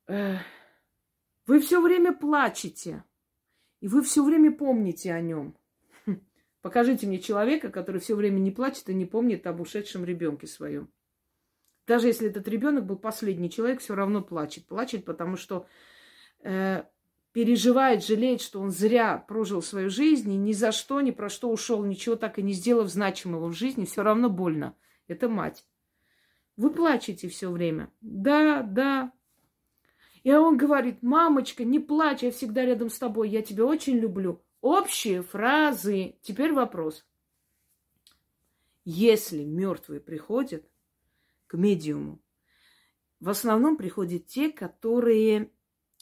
Вы 0.08 1.60
все 1.60 1.80
время 1.80 2.12
плачете, 2.12 3.04
и 3.80 3.86
вы 3.86 4.02
все 4.02 4.24
время 4.24 4.50
помните 4.50 5.12
о 5.12 5.20
нем. 5.20 5.56
Хм. 6.06 6.20
Покажите 6.62 7.06
мне 7.06 7.20
человека, 7.20 7.70
который 7.70 8.00
все 8.00 8.16
время 8.16 8.40
не 8.40 8.50
плачет 8.50 8.88
и 8.88 8.94
не 8.94 9.06
помнит 9.06 9.46
об 9.46 9.60
ушедшем 9.60 10.04
ребенке 10.04 10.48
своем. 10.48 10.90
Даже 11.86 12.08
если 12.08 12.28
этот 12.28 12.46
ребенок 12.48 12.86
был 12.86 12.96
последний 12.96 13.50
человек, 13.50 13.80
все 13.80 13.94
равно 13.94 14.22
плачет. 14.22 14.66
Плачет, 14.66 15.04
потому 15.04 15.36
что 15.36 15.66
э, 16.42 16.84
переживает, 17.32 18.04
жалеет, 18.04 18.40
что 18.40 18.60
он 18.60 18.70
зря 18.70 19.18
прожил 19.18 19.62
свою 19.62 19.90
жизнь 19.90 20.32
и 20.32 20.36
ни 20.36 20.52
за 20.52 20.72
что, 20.72 21.00
ни 21.00 21.10
про 21.10 21.28
что 21.28 21.50
ушел, 21.50 21.84
ничего 21.84 22.16
так 22.16 22.38
и 22.38 22.42
не 22.42 22.52
сделав 22.52 22.88
значимого 22.88 23.48
в 23.48 23.52
жизни, 23.54 23.84
все 23.84 24.02
равно 24.02 24.28
больно. 24.30 24.76
Это 25.08 25.28
мать. 25.28 25.64
Вы 26.56 26.70
плачете 26.70 27.28
все 27.28 27.50
время. 27.50 27.90
Да, 28.00 28.62
да. 28.62 29.12
И 30.22 30.32
он 30.32 30.56
говорит, 30.56 31.02
мамочка, 31.02 31.64
не 31.64 31.78
плачь, 31.78 32.22
я 32.22 32.30
всегда 32.30 32.64
рядом 32.64 32.90
с 32.90 32.98
тобой, 32.98 33.30
я 33.30 33.42
тебя 33.42 33.64
очень 33.64 33.96
люблю. 33.96 34.42
Общие 34.60 35.22
фразы. 35.22 36.16
Теперь 36.20 36.52
вопрос. 36.52 37.06
Если 38.84 39.44
мертвые 39.44 40.00
приходят, 40.00 40.69
к 41.50 41.56
медиуму. 41.56 42.22
В 43.18 43.28
основном 43.28 43.76
приходят 43.76 44.28
те, 44.28 44.52
которые 44.52 45.50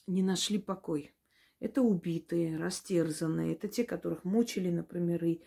не 0.06 0.22
нашли 0.22 0.58
покой. 0.58 1.14
Это 1.58 1.80
убитые, 1.80 2.58
растерзанные, 2.58 3.54
это 3.54 3.66
те, 3.66 3.84
которых 3.84 4.24
мучили, 4.24 4.70
например, 4.70 5.24
и 5.24 5.42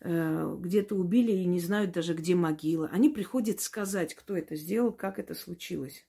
э, 0.00 0.56
где-то 0.58 0.96
убили 0.96 1.30
и 1.30 1.46
не 1.46 1.60
знают 1.60 1.92
даже, 1.92 2.14
где 2.14 2.34
могила. 2.34 2.88
Они 2.88 3.08
приходят 3.08 3.60
сказать, 3.60 4.14
кто 4.14 4.36
это 4.36 4.56
сделал, 4.56 4.92
как 4.92 5.20
это 5.20 5.34
случилось. 5.34 6.04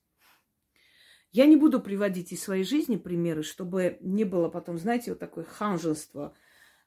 Я 1.32 1.46
не 1.46 1.56
буду 1.56 1.80
приводить 1.80 2.32
из 2.32 2.42
своей 2.42 2.64
жизни 2.64 2.98
примеры, 2.98 3.44
чтобы 3.44 4.00
не 4.02 4.24
было 4.24 4.50
потом, 4.50 4.80
знаете, 4.80 5.12
вот 5.12 5.20
такое 5.20 5.44
ханжество. 5.44 6.36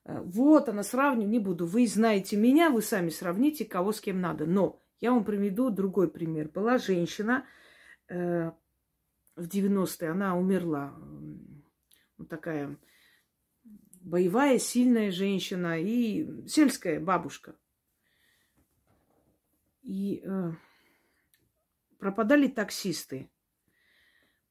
Э, 0.04 0.20
вот 0.20 0.68
она, 0.68 0.82
сравню, 0.82 1.28
не 1.28 1.38
буду. 1.38 1.66
Вы 1.66 1.86
знаете 1.86 2.36
меня, 2.36 2.68
вы 2.68 2.82
сами 2.82 3.10
сравните, 3.10 3.64
кого 3.64 3.92
с 3.92 4.00
кем 4.00 4.20
надо. 4.20 4.44
Но 4.44 4.81
я 5.02 5.10
вам 5.10 5.24
приведу 5.24 5.68
другой 5.68 6.08
пример. 6.08 6.48
Была 6.48 6.78
женщина 6.78 7.44
э, 8.08 8.52
в 9.34 9.48
90-е, 9.48 10.10
она 10.10 10.38
умерла. 10.38 10.94
Вот 12.16 12.28
такая 12.28 12.78
боевая, 14.00 14.60
сильная 14.60 15.10
женщина 15.10 15.80
и 15.80 16.46
сельская 16.46 17.00
бабушка. 17.00 17.56
И 19.82 20.22
э, 20.24 20.52
пропадали 21.98 22.46
таксисты. 22.46 23.28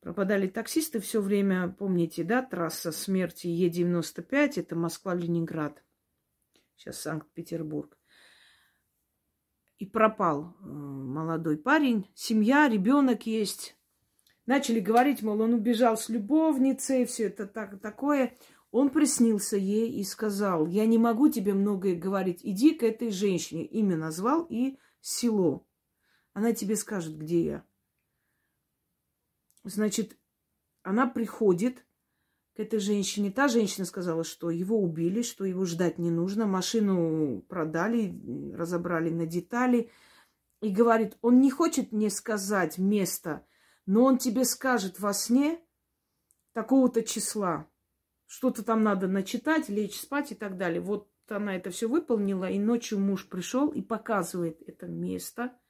Пропадали 0.01 0.47
таксисты 0.47 0.99
все 0.99 1.21
время, 1.21 1.69
помните, 1.69 2.25
да, 2.25 2.41
трасса 2.41 2.91
смерти 2.91 3.47
Е95, 3.47 4.59
это 4.59 4.75
Москва-Ленинград. 4.75 5.81
Сейчас 6.75 6.99
Санкт-Петербург 6.99 8.00
и 9.81 9.85
пропал 9.87 10.55
э, 10.59 10.67
молодой 10.67 11.57
парень. 11.57 12.07
Семья, 12.13 12.69
ребенок 12.69 13.25
есть. 13.25 13.75
Начали 14.45 14.79
говорить, 14.79 15.23
мол, 15.23 15.41
он 15.41 15.55
убежал 15.55 15.97
с 15.97 16.07
любовницей, 16.07 17.05
все 17.05 17.23
это 17.25 17.47
так, 17.47 17.81
такое. 17.81 18.37
Он 18.69 18.91
приснился 18.91 19.57
ей 19.57 19.91
и 19.91 20.03
сказал, 20.03 20.67
я 20.67 20.85
не 20.85 20.99
могу 20.99 21.29
тебе 21.29 21.55
многое 21.55 21.95
говорить, 21.95 22.41
иди 22.43 22.75
к 22.75 22.83
этой 22.83 23.09
женщине. 23.09 23.65
Имя 23.65 23.97
назвал 23.97 24.45
и 24.51 24.77
село. 24.99 25.65
Она 26.33 26.53
тебе 26.53 26.75
скажет, 26.75 27.17
где 27.17 27.43
я. 27.43 27.65
Значит, 29.63 30.15
она 30.83 31.07
приходит, 31.07 31.87
этой 32.61 32.79
женщине. 32.79 33.31
Та 33.31 33.47
женщина 33.47 33.85
сказала, 33.85 34.23
что 34.23 34.49
его 34.49 34.79
убили, 34.79 35.21
что 35.21 35.45
его 35.45 35.65
ждать 35.65 35.97
не 35.97 36.11
нужно. 36.11 36.45
Машину 36.45 37.41
продали, 37.47 38.53
разобрали 38.55 39.09
на 39.09 39.25
детали. 39.25 39.89
И 40.61 40.69
говорит, 40.69 41.17
он 41.21 41.41
не 41.41 41.49
хочет 41.49 41.91
мне 41.91 42.09
сказать 42.09 42.77
место, 42.77 43.45
но 43.85 44.03
он 44.03 44.17
тебе 44.17 44.45
скажет 44.45 44.99
во 44.99 45.13
сне 45.13 45.59
такого-то 46.53 47.01
числа. 47.01 47.67
Что-то 48.27 48.63
там 48.63 48.83
надо 48.83 49.07
начитать, 49.07 49.69
лечь 49.69 49.99
спать 49.99 50.31
и 50.31 50.35
так 50.35 50.57
далее. 50.57 50.79
Вот 50.79 51.09
она 51.27 51.55
это 51.55 51.71
все 51.71 51.87
выполнила, 51.87 52.49
и 52.49 52.59
ночью 52.59 52.99
муж 52.99 53.27
пришел 53.27 53.69
и 53.69 53.81
показывает 53.81 54.61
это 54.67 54.87
место– 54.87 55.53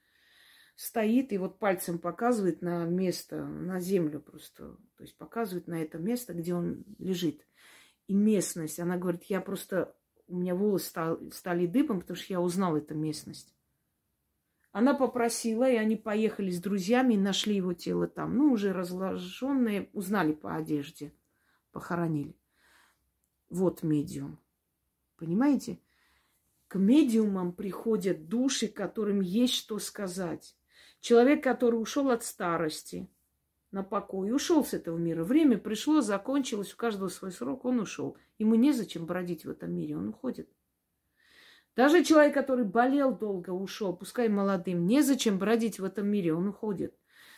стоит 0.82 1.32
и 1.32 1.38
вот 1.38 1.60
пальцем 1.60 2.00
показывает 2.00 2.64
на 2.64 2.86
место, 2.86 3.46
на 3.46 3.80
землю 3.80 4.20
просто. 4.20 4.78
То 4.98 5.04
есть 5.04 5.16
показывает 5.16 5.68
на 5.68 5.80
это 5.80 6.00
место, 6.00 6.34
где 6.34 6.56
он 6.56 6.84
лежит. 6.98 7.46
И 8.08 8.16
местность. 8.16 8.80
Она 8.80 8.98
говорит, 8.98 9.26
я 9.26 9.42
просто... 9.42 9.96
У 10.28 10.38
меня 10.38 10.56
волосы 10.56 10.88
стали, 10.88 11.30
стали 11.30 11.68
дыбом, 11.68 12.00
потому 12.00 12.18
что 12.18 12.34
я 12.34 12.42
узнала 12.42 12.78
эту 12.78 12.96
местность. 12.96 13.54
Она 14.72 14.96
попросила, 14.96 15.70
и 15.70 15.76
они 15.76 15.98
поехали 15.98 16.50
с 16.50 16.60
друзьями 16.60 17.14
и 17.14 17.18
нашли 17.20 17.58
его 17.58 17.74
тело 17.74 18.08
там. 18.08 18.36
Ну, 18.36 18.52
уже 18.52 18.74
разложенное, 18.74 19.88
узнали 19.94 20.34
по 20.34 20.56
одежде, 20.56 21.14
похоронили. 21.72 22.36
Вот 23.50 23.84
медиум. 23.84 24.40
Понимаете? 25.18 25.80
К 26.68 26.80
медиумам 26.80 27.54
приходят 27.54 28.28
души, 28.30 28.68
которым 28.68 29.22
есть 29.22 29.54
что 29.54 29.78
сказать. 29.78 30.56
Человек, 31.02 31.44
который 31.44 31.76
ушел 31.76 32.12
от 32.12 32.24
старости 32.24 33.10
на 33.72 33.84
покой, 33.84 34.32
ушел 34.32 34.64
с 34.64 34.76
этого 34.76 34.98
мира. 34.98 35.24
Время 35.24 35.58
пришло, 35.58 36.02
закончилось, 36.02 36.74
у 36.74 36.78
каждого 36.78 37.10
свой 37.10 37.32
срок, 37.32 37.66
он 37.66 37.80
ушел. 37.80 38.18
Ему 38.38 38.54
незачем 38.54 39.08
бродить 39.08 39.44
в 39.44 39.50
этом 39.50 39.74
мире, 39.74 39.98
он 39.98 40.10
уходит. 40.10 40.48
Даже 41.76 42.04
человек, 42.04 42.36
который 42.36 42.66
болел 42.66 43.18
долго, 43.18 43.50
ушел, 43.50 43.96
пускай 43.96 44.30
молодым, 44.30 44.86
незачем 44.86 45.40
бродить 45.40 45.80
в 45.80 45.86
этом 45.86 46.08
мире, 46.08 46.36
он 46.36 46.50
уходит. 46.50 46.96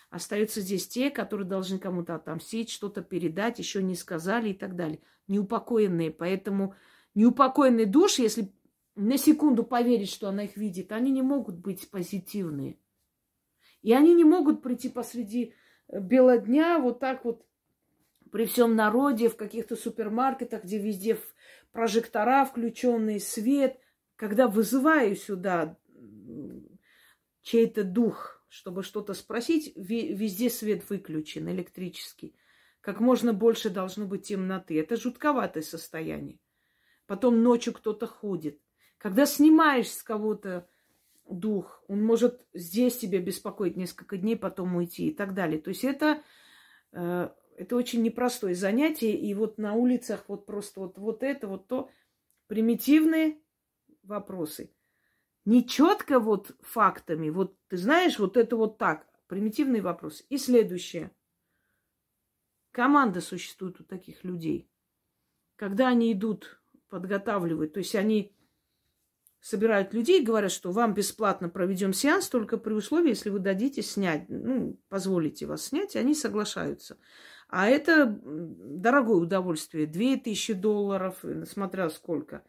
Остаются 0.09 0.59
здесь 0.59 0.87
те, 0.87 1.09
которые 1.09 1.47
должны 1.47 1.79
кому-то 1.79 2.15
отомстить, 2.15 2.69
что-то 2.69 3.01
передать, 3.01 3.59
еще 3.59 3.81
не 3.81 3.95
сказали 3.95 4.49
и 4.49 4.53
так 4.53 4.75
далее. 4.75 4.99
Неупокоенные. 5.27 6.11
Поэтому 6.11 6.75
неупокоенные 7.15 7.85
души, 7.85 8.23
если 8.23 8.53
на 8.95 9.17
секунду 9.17 9.63
поверить, 9.63 10.09
что 10.09 10.27
она 10.27 10.43
их 10.43 10.57
видит, 10.57 10.91
они 10.91 11.11
не 11.11 11.21
могут 11.21 11.55
быть 11.55 11.89
позитивные. 11.89 12.77
И 13.83 13.93
они 13.93 14.15
не 14.15 14.23
могут 14.23 14.63
прийти 14.63 14.89
посреди 14.89 15.53
э, 15.87 15.99
бела 15.99 16.37
дня 16.39 16.79
вот 16.79 16.99
так 16.99 17.23
вот 17.25 17.45
при 18.31 18.45
всем 18.45 18.75
народе, 18.75 19.29
в 19.29 19.35
каких-то 19.35 19.75
супермаркетах, 19.75 20.63
где 20.63 20.79
везде 20.79 21.19
прожектора 21.71 22.45
включенные, 22.45 23.19
свет, 23.19 23.79
когда 24.15 24.47
вызываю 24.47 25.15
сюда 25.15 25.77
чей-то 27.43 27.83
дух, 27.83 28.43
чтобы 28.47 28.81
что-то 28.81 29.13
спросить, 29.13 29.73
везде 29.75 30.49
свет 30.49 30.89
выключен, 30.89 31.47
электрический. 31.49 32.35
Как 32.81 32.99
можно 32.99 33.33
больше 33.33 33.69
должно 33.69 34.05
быть 34.05 34.23
темноты. 34.23 34.79
Это 34.79 34.95
жутковатое 34.95 35.61
состояние. 35.63 36.39
Потом 37.05 37.43
ночью 37.43 37.73
кто-то 37.73 38.07
ходит. 38.07 38.59
Когда 38.97 39.25
снимаешь 39.25 39.91
с 39.91 40.01
кого-то 40.01 40.67
дух, 41.29 41.83
он 41.87 42.03
может 42.03 42.45
здесь 42.53 42.97
тебя 42.97 43.19
беспокоить 43.19 43.77
несколько 43.77 44.17
дней, 44.17 44.35
потом 44.35 44.75
уйти 44.75 45.07
и 45.07 45.13
так 45.13 45.33
далее. 45.33 45.61
То 45.61 45.69
есть 45.69 45.83
это, 45.83 46.21
э, 46.91 47.29
это 47.57 47.75
очень 47.75 48.01
непростое 48.01 48.55
занятие. 48.55 49.15
И 49.17 49.33
вот 49.33 49.57
на 49.57 49.73
улицах 49.73 50.25
вот 50.27 50.45
просто 50.45 50.79
вот, 50.79 50.97
вот 50.97 51.23
это, 51.23 51.47
вот 51.47 51.67
то, 51.67 51.89
примитивные 52.47 53.39
вопросы– 54.03 54.71
не 55.45 55.67
четко 55.67 56.19
вот 56.19 56.55
фактами, 56.61 57.29
вот 57.29 57.57
ты 57.67 57.77
знаешь, 57.77 58.19
вот 58.19 58.37
это 58.37 58.55
вот 58.55 58.77
так, 58.77 59.07
примитивный 59.27 59.81
вопрос. 59.81 60.23
И 60.29 60.37
следующее. 60.37 61.11
Команда 62.71 63.21
существует 63.21 63.79
у 63.79 63.83
таких 63.83 64.23
людей. 64.23 64.69
Когда 65.55 65.89
они 65.89 66.11
идут, 66.13 66.61
подготавливают, 66.89 67.73
то 67.73 67.79
есть 67.79 67.95
они 67.95 68.35
собирают 69.43 69.93
людей 69.93 70.21
и 70.21 70.25
говорят, 70.25 70.53
что 70.53 70.71
вам 70.71 70.93
бесплатно 70.93 71.49
проведем 71.49 71.91
сеанс 71.91 72.29
только 72.29 72.57
при 72.57 72.71
условии, 72.71 73.09
если 73.09 73.29
вы 73.29 73.39
дадите 73.39 73.81
снять, 73.81 74.29
ну, 74.29 74.79
позволите 74.87 75.45
вас 75.45 75.65
снять, 75.65 75.95
и 75.95 75.99
они 75.99 76.15
соглашаются. 76.15 76.97
А 77.49 77.67
это 77.67 78.05
дорогое 78.23 79.17
удовольствие, 79.17 79.85
2000 79.85 80.53
долларов, 80.53 81.25
смотря 81.45 81.89
сколько. 81.89 82.45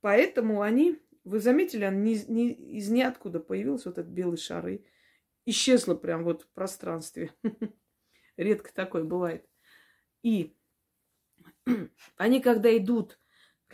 Поэтому 0.00 0.62
они 0.62 1.02
вы 1.24 1.40
заметили, 1.40 1.84
он 1.84 2.04
не, 2.04 2.14
из 2.14 2.88
ниоткуда 2.88 3.40
появился 3.40 3.88
вот 3.88 3.98
этот 3.98 4.12
белый 4.12 4.38
шар 4.38 4.68
и 4.68 4.84
исчезло 5.44 5.96
прям 5.96 6.22
вот 6.22 6.42
в 6.42 6.48
пространстве. 6.52 7.32
Редко 8.36 8.72
такое 8.72 9.02
бывает. 9.02 9.44
И 10.22 10.56
они, 12.16 12.40
когда 12.40 12.74
идут, 12.76 13.18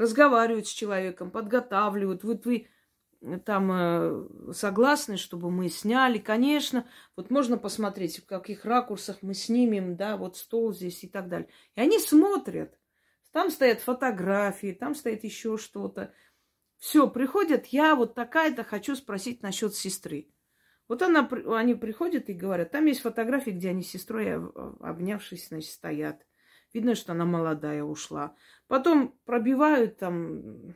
разговаривают 0.01 0.67
с 0.67 0.73
человеком, 0.73 1.31
подготавливают, 1.31 2.25
вот 2.25 2.47
вы 2.47 2.69
там 3.45 3.71
э, 3.71 4.53
согласны, 4.55 5.19
чтобы 5.19 5.51
мы 5.51 5.69
сняли, 5.69 6.17
конечно, 6.17 6.87
вот 7.17 7.31
можно 7.31 7.59
посмотреть, 7.59 8.19
в 8.19 8.27
каких 8.27 8.65
ракурсах 8.65 9.19
мы 9.21 9.35
снимем, 9.35 9.97
да, 9.97 10.17
вот 10.17 10.39
стол 10.39 10.73
здесь 10.73 11.05
и 11.05 11.09
так 11.09 11.29
далее. 11.29 11.49
И 11.75 11.81
они 11.83 11.99
смотрят. 11.99 12.79
Там 13.31 13.51
стоят 13.51 13.81
фотографии, 13.81 14.73
там 14.73 14.95
стоит 14.95 15.23
еще 15.23 15.59
что-то. 15.59 16.15
Все, 16.79 17.09
приходят, 17.11 17.67
я 17.67 17.95
вот 17.95 18.15
такая-то 18.15 18.65
хочу 18.65 18.97
спросить 18.97 19.43
насчет 19.43 19.75
сестры. 19.75 20.31
Вот 20.89 21.03
она, 21.03 21.29
они 21.57 21.75
приходят 21.75 22.31
и 22.31 22.33
говорят, 22.33 22.71
там 22.71 22.87
есть 22.87 23.03
фотографии, 23.03 23.51
где 23.51 23.69
они 23.69 23.83
с 23.83 23.91
сестрой, 23.91 24.35
обнявшись, 24.81 25.49
значит, 25.49 25.71
стоят. 25.71 26.27
Видно, 26.73 26.95
что 26.95 27.13
она 27.13 27.25
молодая 27.25 27.83
ушла. 27.83 28.35
Потом 28.69 29.15
пробивают 29.25 29.99
там, 29.99 30.75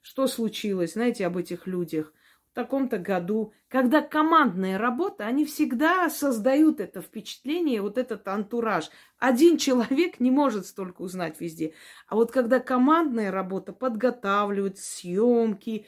что 0.00 0.26
случилось, 0.26 0.94
знаете, 0.94 1.26
об 1.26 1.36
этих 1.36 1.66
людях 1.66 2.12
таком-то 2.56 2.98
году. 2.98 3.52
Когда 3.68 4.00
командная 4.00 4.78
работа, 4.78 5.26
они 5.26 5.44
всегда 5.44 6.08
создают 6.08 6.80
это 6.80 7.02
впечатление, 7.02 7.82
вот 7.82 7.98
этот 7.98 8.26
антураж. 8.26 8.90
Один 9.18 9.58
человек 9.66 10.18
не 10.18 10.32
может 10.32 10.66
столько 10.66 11.02
узнать 11.02 11.40
везде. 11.40 11.74
А 12.08 12.16
вот 12.16 12.32
когда 12.32 12.58
командная 12.58 13.30
работа, 13.30 13.72
подготавливают 13.72 14.78
съемки, 14.78 15.86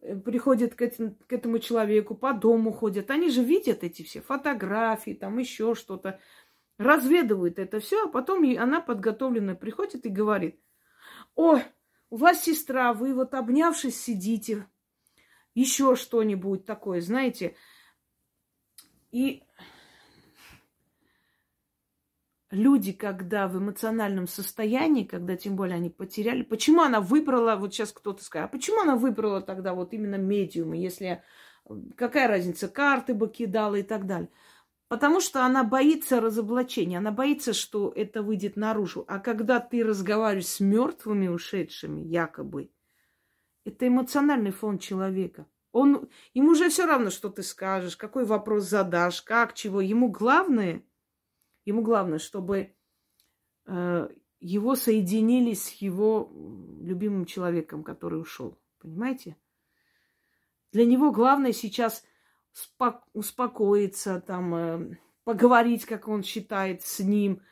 э, 0.00 0.16
приходят 0.16 0.76
к, 0.76 0.82
этим, 0.82 1.16
к 1.26 1.32
этому 1.32 1.58
человеку, 1.58 2.14
по 2.14 2.32
дому 2.32 2.72
ходят, 2.72 3.10
они 3.10 3.28
же 3.28 3.42
видят 3.42 3.82
эти 3.82 4.02
все 4.02 4.20
фотографии, 4.20 5.14
там 5.14 5.38
еще 5.38 5.74
что-то, 5.74 6.20
разведывают 6.78 7.58
это 7.58 7.80
все, 7.80 8.04
а 8.04 8.08
потом 8.08 8.44
она 8.58 8.80
подготовленная 8.80 9.54
приходит 9.54 10.06
и 10.06 10.10
говорит, 10.10 10.60
ой, 11.34 11.62
у 12.10 12.16
вас 12.16 12.42
сестра, 12.42 12.92
вы 12.92 13.14
вот 13.14 13.34
обнявшись 13.34 14.00
сидите, 14.00 14.66
еще 15.54 15.96
что-нибудь 15.96 16.64
такое, 16.64 17.00
знаете. 17.00 17.56
И 19.10 19.44
люди, 22.50 22.92
когда 22.92 23.46
в 23.48 23.58
эмоциональном 23.58 24.26
состоянии, 24.26 25.04
когда 25.04 25.36
тем 25.36 25.56
более 25.56 25.76
они 25.76 25.90
потеряли, 25.90 26.42
почему 26.42 26.82
она 26.82 27.00
выбрала, 27.00 27.56
вот 27.56 27.72
сейчас 27.74 27.92
кто-то 27.92 28.22
скажет, 28.22 28.48
а 28.48 28.52
почему 28.52 28.80
она 28.80 28.96
выбрала 28.96 29.40
тогда 29.40 29.74
вот 29.74 29.92
именно 29.92 30.16
медиумы, 30.16 30.76
если 30.76 31.22
какая 31.96 32.28
разница, 32.28 32.68
карты 32.68 33.14
бы 33.14 33.28
кидала 33.28 33.76
и 33.76 33.82
так 33.82 34.06
далее. 34.06 34.30
Потому 34.88 35.20
что 35.20 35.44
она 35.44 35.64
боится 35.64 36.20
разоблачения, 36.20 36.98
она 36.98 37.10
боится, 37.10 37.52
что 37.52 37.92
это 37.94 38.22
выйдет 38.22 38.56
наружу. 38.56 39.04
А 39.08 39.18
когда 39.18 39.58
ты 39.58 39.82
разговариваешь 39.82 40.46
с 40.46 40.60
мертвыми 40.60 41.28
ушедшими, 41.28 42.00
якобы, 42.02 42.70
это 43.64 43.88
эмоциональный 43.88 44.50
фон 44.50 44.78
человека. 44.78 45.46
Он, 45.72 46.08
ему 46.34 46.50
уже 46.50 46.68
все 46.68 46.86
равно, 46.86 47.10
что 47.10 47.30
ты 47.30 47.42
скажешь, 47.42 47.96
какой 47.96 48.24
вопрос 48.24 48.64
задашь, 48.64 49.22
как, 49.22 49.54
чего. 49.54 49.80
Ему 49.80 50.08
главное, 50.08 50.84
ему 51.64 51.82
главное, 51.82 52.18
чтобы 52.18 52.76
э, 53.66 54.08
его 54.38 54.76
соединили 54.76 55.54
с 55.54 55.70
его 55.70 56.30
любимым 56.80 57.24
человеком, 57.24 57.82
который 57.82 58.20
ушел. 58.20 58.60
Понимаете? 58.78 59.36
Для 60.70 60.84
него 60.84 61.10
главное 61.10 61.52
сейчас 61.52 62.04
успокоиться, 63.12 64.20
там, 64.20 64.54
э, 64.54 64.98
поговорить, 65.24 65.84
как 65.84 66.08
он 66.08 66.22
считает, 66.22 66.82
с 66.82 67.00
ним, 67.00 67.42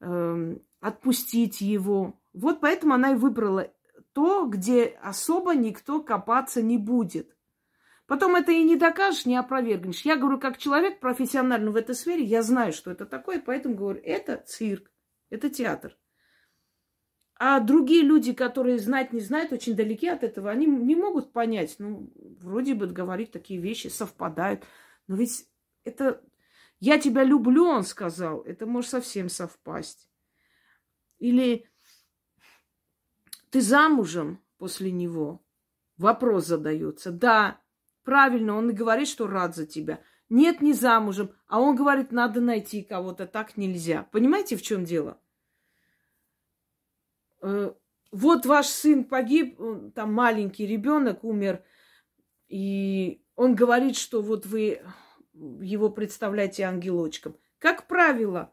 э, 0.00 0.56
отпустить 0.80 1.60
его. 1.60 2.20
Вот 2.32 2.60
поэтому 2.60 2.94
она 2.94 3.12
и 3.12 3.16
выбрала 3.16 3.70
то, 4.12 4.46
где 4.46 4.84
особо 5.02 5.54
никто 5.54 6.02
копаться 6.02 6.62
не 6.62 6.78
будет. 6.78 7.36
Потом 8.06 8.36
это 8.36 8.52
и 8.52 8.62
не 8.62 8.76
докажешь, 8.76 9.26
не 9.26 9.36
опровергнешь. 9.36 10.02
Я 10.02 10.16
говорю, 10.16 10.38
как 10.38 10.58
человек 10.58 11.00
профессионально 11.00 11.70
в 11.72 11.76
этой 11.76 11.94
сфере, 11.94 12.22
я 12.22 12.42
знаю, 12.42 12.72
что 12.72 12.90
это 12.90 13.04
такое, 13.04 13.42
поэтому 13.44 13.74
говорю, 13.74 14.00
это 14.04 14.42
цирк, 14.46 14.90
это 15.28 15.50
театр. 15.50 15.96
А 17.38 17.60
другие 17.60 18.02
люди, 18.02 18.32
которые 18.32 18.78
знать 18.78 19.12
не 19.12 19.20
знают, 19.20 19.52
очень 19.52 19.76
далеки 19.76 20.08
от 20.08 20.24
этого, 20.24 20.50
они 20.50 20.66
не 20.66 20.96
могут 20.96 21.32
понять. 21.32 21.76
Ну, 21.78 22.10
вроде 22.40 22.74
бы 22.74 22.86
говорить 22.86 23.30
такие 23.30 23.60
вещи 23.60 23.88
совпадают. 23.88 24.64
Но 25.06 25.16
ведь 25.16 25.46
это... 25.84 26.22
Я 26.80 26.98
тебя 26.98 27.24
люблю, 27.24 27.66
он 27.66 27.84
сказал. 27.84 28.40
Это 28.42 28.66
может 28.66 28.90
совсем 28.90 29.28
совпасть. 29.28 30.08
Или 31.18 31.68
ты 33.50 33.60
замужем 33.60 34.42
после 34.58 34.90
него? 34.90 35.42
Вопрос 35.98 36.46
задается. 36.46 37.10
Да, 37.10 37.60
правильно, 38.02 38.56
он 38.56 38.70
и 38.70 38.74
говорит, 38.74 39.08
что 39.08 39.26
рад 39.26 39.54
за 39.54 39.66
тебя. 39.66 40.00
Нет, 40.28 40.60
не 40.60 40.72
замужем. 40.72 41.32
А 41.46 41.60
он 41.60 41.76
говорит, 41.76 42.12
надо 42.12 42.40
найти 42.40 42.82
кого-то, 42.82 43.26
так 43.26 43.56
нельзя. 43.56 44.08
Понимаете, 44.10 44.56
в 44.56 44.62
чем 44.62 44.84
дело? 44.84 45.18
Э, 47.46 47.72
вот 48.10 48.44
ваш 48.44 48.66
сын 48.66 49.04
погиб, 49.04 49.58
там 49.94 50.12
маленький 50.12 50.66
ребенок 50.66 51.22
умер, 51.22 51.62
и 52.48 53.22
он 53.36 53.54
говорит, 53.54 53.96
что 53.96 54.20
вот 54.20 54.46
вы 54.46 54.82
его 55.32 55.90
представляете 55.90 56.64
ангелочком. 56.64 57.36
Как 57.58 57.86
правило, 57.86 58.52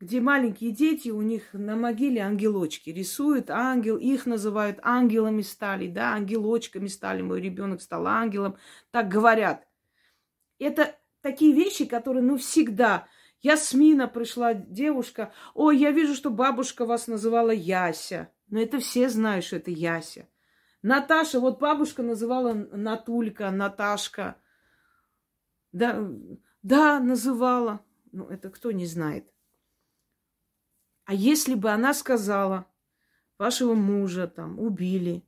где 0.00 0.20
маленькие 0.20 0.70
дети, 0.70 1.10
у 1.10 1.20
них 1.20 1.52
на 1.52 1.76
могиле 1.76 2.22
ангелочки 2.22 2.88
рисуют, 2.90 3.50
ангел, 3.50 3.98
их 3.98 4.24
называют 4.24 4.78
ангелами 4.82 5.42
стали, 5.42 5.88
да, 5.88 6.14
ангелочками 6.14 6.86
стали, 6.86 7.20
мой 7.20 7.40
ребенок 7.40 7.82
стал 7.82 8.06
ангелом, 8.06 8.56
так 8.92 9.08
говорят. 9.08 9.66
Это 10.58 10.96
такие 11.20 11.52
вещи, 11.52 11.84
которые, 11.84 12.22
ну, 12.22 12.38
всегда. 12.38 13.08
Ясмина 13.42 14.06
пришла, 14.06 14.54
девушка, 14.54 15.32
ой, 15.54 15.76
я 15.76 15.90
вижу, 15.90 16.14
что 16.14 16.30
бабушка 16.30 16.86
вас 16.86 17.08
называла 17.08 17.50
Яся. 17.50 18.32
Но 18.48 18.60
это 18.60 18.78
все 18.78 19.08
знают, 19.08 19.44
что 19.44 19.56
это 19.56 19.70
Яся. 19.70 20.28
Наташа, 20.82 21.40
вот 21.40 21.58
бабушка 21.60 22.02
называла 22.02 22.54
Натулька, 22.54 23.50
Наташка. 23.50 24.36
Да, 25.72 26.08
да, 26.62 27.00
называла. 27.00 27.84
Ну, 28.12 28.26
это 28.26 28.50
кто 28.50 28.70
не 28.70 28.86
знает. 28.86 29.28
А 31.04 31.14
если 31.14 31.54
бы 31.54 31.70
она 31.70 31.94
сказала, 31.94 32.66
вашего 33.38 33.74
мужа 33.74 34.28
там 34.28 34.60
убили, 34.60 35.26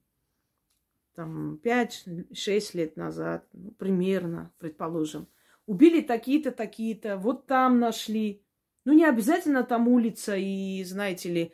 там 1.14 1.56
5-6 1.64 2.70
лет 2.74 2.96
назад, 2.96 3.48
ну, 3.52 3.72
примерно, 3.72 4.52
предположим, 4.58 5.28
убили 5.66 6.00
такие-то, 6.00 6.50
такие-то, 6.52 7.16
вот 7.16 7.46
там 7.46 7.78
нашли. 7.78 8.42
Ну, 8.84 8.92
не 8.92 9.04
обязательно 9.04 9.64
там 9.64 9.88
улица 9.88 10.36
и, 10.36 10.84
знаете 10.84 11.32
ли, 11.32 11.52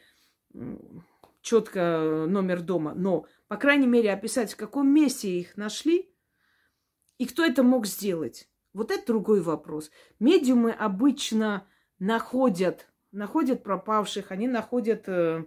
четко 1.43 2.27
номер 2.29 2.61
дома, 2.61 2.95
но, 2.95 3.27
по 3.49 3.57
крайней 3.57 3.87
мере, 3.87 4.13
описать, 4.13 4.53
в 4.53 4.57
каком 4.57 4.89
месте 4.89 5.29
их 5.39 5.57
нашли 5.57 6.13
и 7.19 7.27
кто 7.27 7.45
это 7.45 7.63
мог 7.63 7.87
сделать. 7.87 8.49
Вот 8.73 8.91
это 8.91 9.07
другой 9.07 9.41
вопрос. 9.43 9.91
Медиумы 10.19 10.73
обычно 10.73 11.67
находят, 11.99 12.89
находят 13.13 13.63
пропавших, 13.63 14.31
они 14.31 14.47
находят 14.49 15.05
э, 15.09 15.45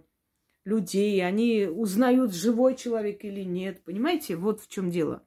людей, 0.64 1.24
они 1.26 1.66
узнают, 1.66 2.34
живой 2.34 2.76
человек 2.76 3.24
или 3.24 3.42
нет. 3.42 3.82
Понимаете, 3.84 4.36
вот 4.36 4.60
в 4.60 4.68
чем 4.68 4.90
дело. 4.90 5.26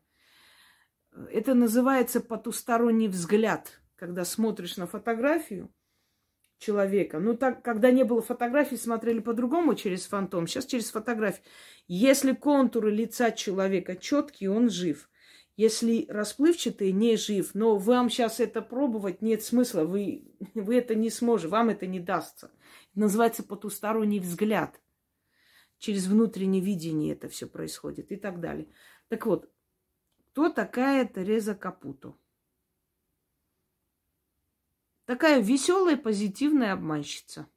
Это 1.32 1.54
называется 1.54 2.22
потусторонний 2.22 3.08
взгляд, 3.08 3.82
когда 3.96 4.24
смотришь 4.26 4.78
на 4.78 4.86
фотографию 4.86 5.72
человека. 6.60 7.20
Ну, 7.20 7.36
так, 7.36 7.64
когда 7.64 7.92
не 7.92 8.04
было 8.04 8.22
фотографий, 8.22 8.78
смотрели 8.78 9.20
по-другому 9.20 9.76
через 9.76 10.06
фантом. 10.06 10.48
Сейчас 10.48 10.66
через 10.66 10.92
фотографии. 10.92 11.44
Если 11.88 12.34
контуры 12.34 12.92
лица 12.92 13.32
человека 13.32 13.96
четкие, 13.96 14.52
он 14.52 14.70
жив. 14.70 15.10
Если 15.56 16.06
расплывчатый, 16.08 16.92
не 16.92 17.18
жив. 17.18 17.56
Но 17.56 17.78
вам 17.78 18.10
сейчас 18.10 18.40
это 18.40 18.62
пробовать 18.62 19.22
нет 19.22 19.44
смысла. 19.44 19.84
Вы, 19.86 20.36
вы 20.54 20.78
это 20.78 20.94
не 20.94 21.10
сможете, 21.10 21.50
вам 21.50 21.70
это 21.70 21.88
не 21.88 22.00
дастся. 22.00 22.52
Называется 22.94 23.44
потусторонний 23.44 24.20
взгляд. 24.20 24.80
Через 25.80 26.08
внутреннее 26.08 26.62
видение 26.62 27.14
это 27.14 27.30
все 27.30 27.48
происходит 27.48 28.12
и 28.12 28.16
так 28.16 28.40
далее. 28.40 28.68
Так 29.10 29.26
вот, 29.26 29.50
кто 30.38 30.50
такая 30.50 31.04
Тереза 31.08 31.56
Капуто? 31.56 32.16
Такая 35.06 35.42
веселая, 35.42 35.98
позитивная 35.98 36.74
обманщица, 36.74 37.50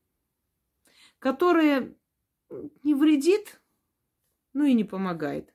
которая 1.18 1.95
не 2.83 2.95
вредит, 2.95 3.61
ну 4.55 4.64
и 4.64 4.72
не 4.72 4.85
помогает. 4.85 5.53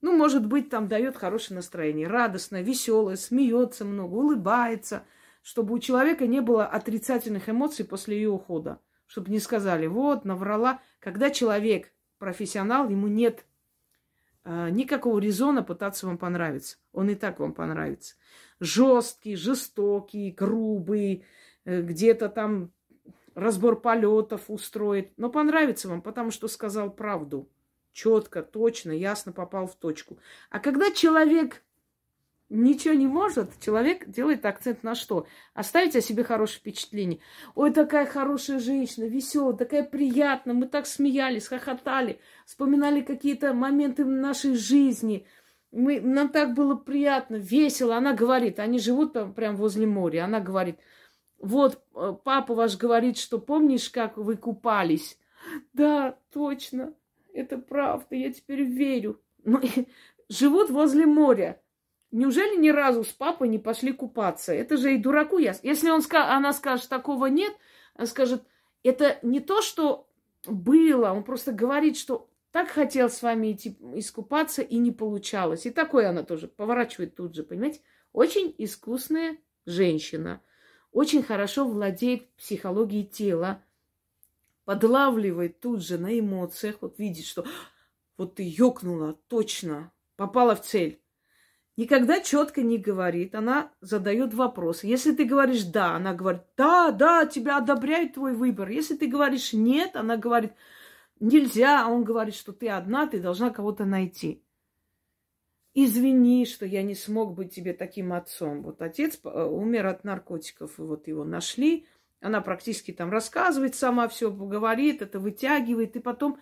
Ну, 0.00 0.16
может 0.16 0.46
быть, 0.46 0.68
там 0.68 0.88
дает 0.88 1.16
хорошее 1.16 1.54
настроение, 1.54 2.08
радостное, 2.08 2.62
веселое, 2.62 3.14
смеется 3.14 3.84
много, 3.84 4.14
улыбается, 4.14 5.06
чтобы 5.42 5.74
у 5.76 5.78
человека 5.78 6.26
не 6.26 6.40
было 6.40 6.66
отрицательных 6.66 7.48
эмоций 7.48 7.84
после 7.84 8.16
ее 8.16 8.30
ухода. 8.30 8.80
Чтобы 9.06 9.30
не 9.30 9.38
сказали, 9.38 9.86
вот, 9.86 10.24
наврала. 10.24 10.82
Когда 10.98 11.30
человек 11.30 11.92
профессионал, 12.18 12.88
ему 12.88 13.06
нет 13.06 13.46
никакого 14.70 15.18
резона 15.18 15.62
пытаться 15.62 16.06
вам 16.06 16.18
понравиться. 16.18 16.78
Он 16.92 17.10
и 17.10 17.14
так 17.14 17.38
вам 17.38 17.52
понравится. 17.52 18.14
Жесткий, 18.60 19.36
жестокий, 19.36 20.30
грубый, 20.30 21.24
э, 21.64 21.82
где-то 21.82 22.28
там 22.28 22.72
разбор 23.34 23.80
полетов 23.80 24.44
устроит. 24.48 25.12
Но 25.16 25.30
понравится 25.30 25.88
вам, 25.88 26.00
потому 26.00 26.30
что 26.30 26.48
сказал 26.48 26.90
правду 26.90 27.48
четко, 27.92 28.42
точно, 28.42 28.92
ясно 28.92 29.32
попал 29.32 29.66
в 29.66 29.74
точку. 29.74 30.18
А 30.50 30.60
когда 30.60 30.90
человек 30.92 31.62
ничего 32.50 32.94
не 32.94 33.06
может, 33.06 33.60
человек 33.60 34.08
делает 34.08 34.44
акцент 34.46 34.82
на 34.82 34.94
что? 34.94 35.26
Оставить 35.54 35.96
о 35.96 36.00
себе 36.00 36.24
хорошее 36.24 36.60
впечатление. 36.60 37.20
Ой, 37.54 37.72
такая 37.72 38.06
хорошая 38.06 38.58
женщина, 38.58 39.04
веселая, 39.04 39.54
такая 39.54 39.82
приятная, 39.82 40.54
мы 40.54 40.66
так 40.66 40.86
смеялись, 40.86 41.48
хохотали, 41.48 42.20
вспоминали 42.46 43.00
какие-то 43.00 43.52
моменты 43.52 44.04
нашей 44.04 44.54
жизни. 44.54 45.26
Мы, 45.70 46.00
нам 46.00 46.30
так 46.30 46.54
было 46.54 46.74
приятно, 46.74 47.36
весело. 47.36 47.96
Она 47.96 48.14
говорит, 48.14 48.58
они 48.58 48.78
живут 48.78 49.12
там, 49.12 49.34
прям 49.34 49.56
возле 49.56 49.86
моря. 49.86 50.24
Она 50.24 50.40
говорит, 50.40 50.76
вот 51.38 51.82
э, 51.94 52.14
папа 52.24 52.54
ваш 52.54 52.76
говорит, 52.76 53.18
что 53.18 53.38
помнишь, 53.38 53.90
как 53.90 54.16
вы 54.16 54.36
купались? 54.36 55.18
Да, 55.72 56.18
точно. 56.32 56.94
Это 57.32 57.58
правда, 57.58 58.16
я 58.16 58.32
теперь 58.32 58.62
верю. 58.62 59.20
Но, 59.44 59.60
живут 60.28 60.70
возле 60.70 61.06
моря. 61.06 61.60
Неужели 62.10 62.56
ни 62.58 62.70
разу 62.70 63.04
с 63.04 63.08
папой 63.08 63.48
не 63.48 63.58
пошли 63.58 63.92
купаться? 63.92 64.52
Это 64.54 64.76
же 64.76 64.94
и 64.94 64.98
дураку 64.98 65.38
ясно. 65.38 65.66
Если 65.66 65.90
он, 65.90 66.02
она 66.10 66.52
скажет, 66.52 66.88
такого 66.88 67.26
нет, 67.26 67.52
она 67.94 68.06
скажет, 68.06 68.42
это 68.82 69.18
не 69.22 69.40
то, 69.40 69.60
что 69.60 70.08
было, 70.46 71.10
он 71.10 71.22
просто 71.22 71.52
говорит, 71.52 71.98
что 71.98 72.28
так 72.50 72.68
хотел 72.68 73.10
с 73.10 73.22
вами 73.22 73.52
идти 73.52 73.76
искупаться 73.94 74.62
и 74.62 74.78
не 74.78 74.90
получалось. 74.90 75.66
И 75.66 75.70
такое 75.70 76.08
она 76.08 76.22
тоже 76.22 76.48
поворачивает 76.48 77.14
тут 77.14 77.34
же, 77.34 77.42
понимаете? 77.42 77.80
Очень 78.12 78.54
искусная 78.56 79.36
женщина, 79.66 80.40
очень 80.92 81.22
хорошо 81.22 81.66
владеет 81.66 82.30
психологией 82.36 83.04
тела, 83.04 83.62
подлавливает 84.64 85.60
тут 85.60 85.84
же 85.84 85.98
на 85.98 86.18
эмоциях, 86.18 86.76
вот 86.80 86.98
видит, 86.98 87.26
что 87.26 87.44
вот 88.16 88.36
ты 88.36 88.42
ёкнула, 88.44 89.18
точно, 89.28 89.92
попала 90.16 90.56
в 90.56 90.62
цель. 90.62 91.00
Никогда 91.78 92.20
четко 92.20 92.62
не 92.62 92.76
говорит, 92.76 93.36
она 93.36 93.70
задает 93.80 94.34
вопрос. 94.34 94.82
Если 94.82 95.12
ты 95.12 95.24
говоришь 95.24 95.62
да, 95.62 95.94
она 95.94 96.12
говорит, 96.12 96.42
да, 96.56 96.90
да, 96.90 97.24
тебя 97.24 97.58
одобряет 97.58 98.14
твой 98.14 98.34
выбор. 98.34 98.68
Если 98.68 98.96
ты 98.96 99.06
говоришь 99.06 99.52
нет, 99.52 99.94
она 99.94 100.16
говорит, 100.16 100.54
нельзя, 101.20 101.86
а 101.86 101.88
он 101.88 102.02
говорит, 102.02 102.34
что 102.34 102.52
ты 102.52 102.68
одна, 102.68 103.06
ты 103.06 103.20
должна 103.20 103.50
кого-то 103.50 103.84
найти. 103.84 104.42
Извини, 105.72 106.46
что 106.46 106.66
я 106.66 106.82
не 106.82 106.96
смог 106.96 107.36
быть 107.36 107.54
тебе 107.54 107.72
таким 107.72 108.12
отцом. 108.12 108.64
Вот 108.64 108.82
отец 108.82 109.20
э, 109.22 109.44
умер 109.44 109.86
от 109.86 110.02
наркотиков, 110.02 110.80
и 110.80 110.82
вот 110.82 111.06
его 111.06 111.22
нашли, 111.22 111.86
она 112.20 112.40
практически 112.40 112.90
там 112.90 113.12
рассказывает 113.12 113.76
сама 113.76 114.08
все, 114.08 114.32
говорит, 114.32 115.00
это 115.00 115.20
вытягивает, 115.20 115.94
и 115.94 116.00
потом 116.00 116.40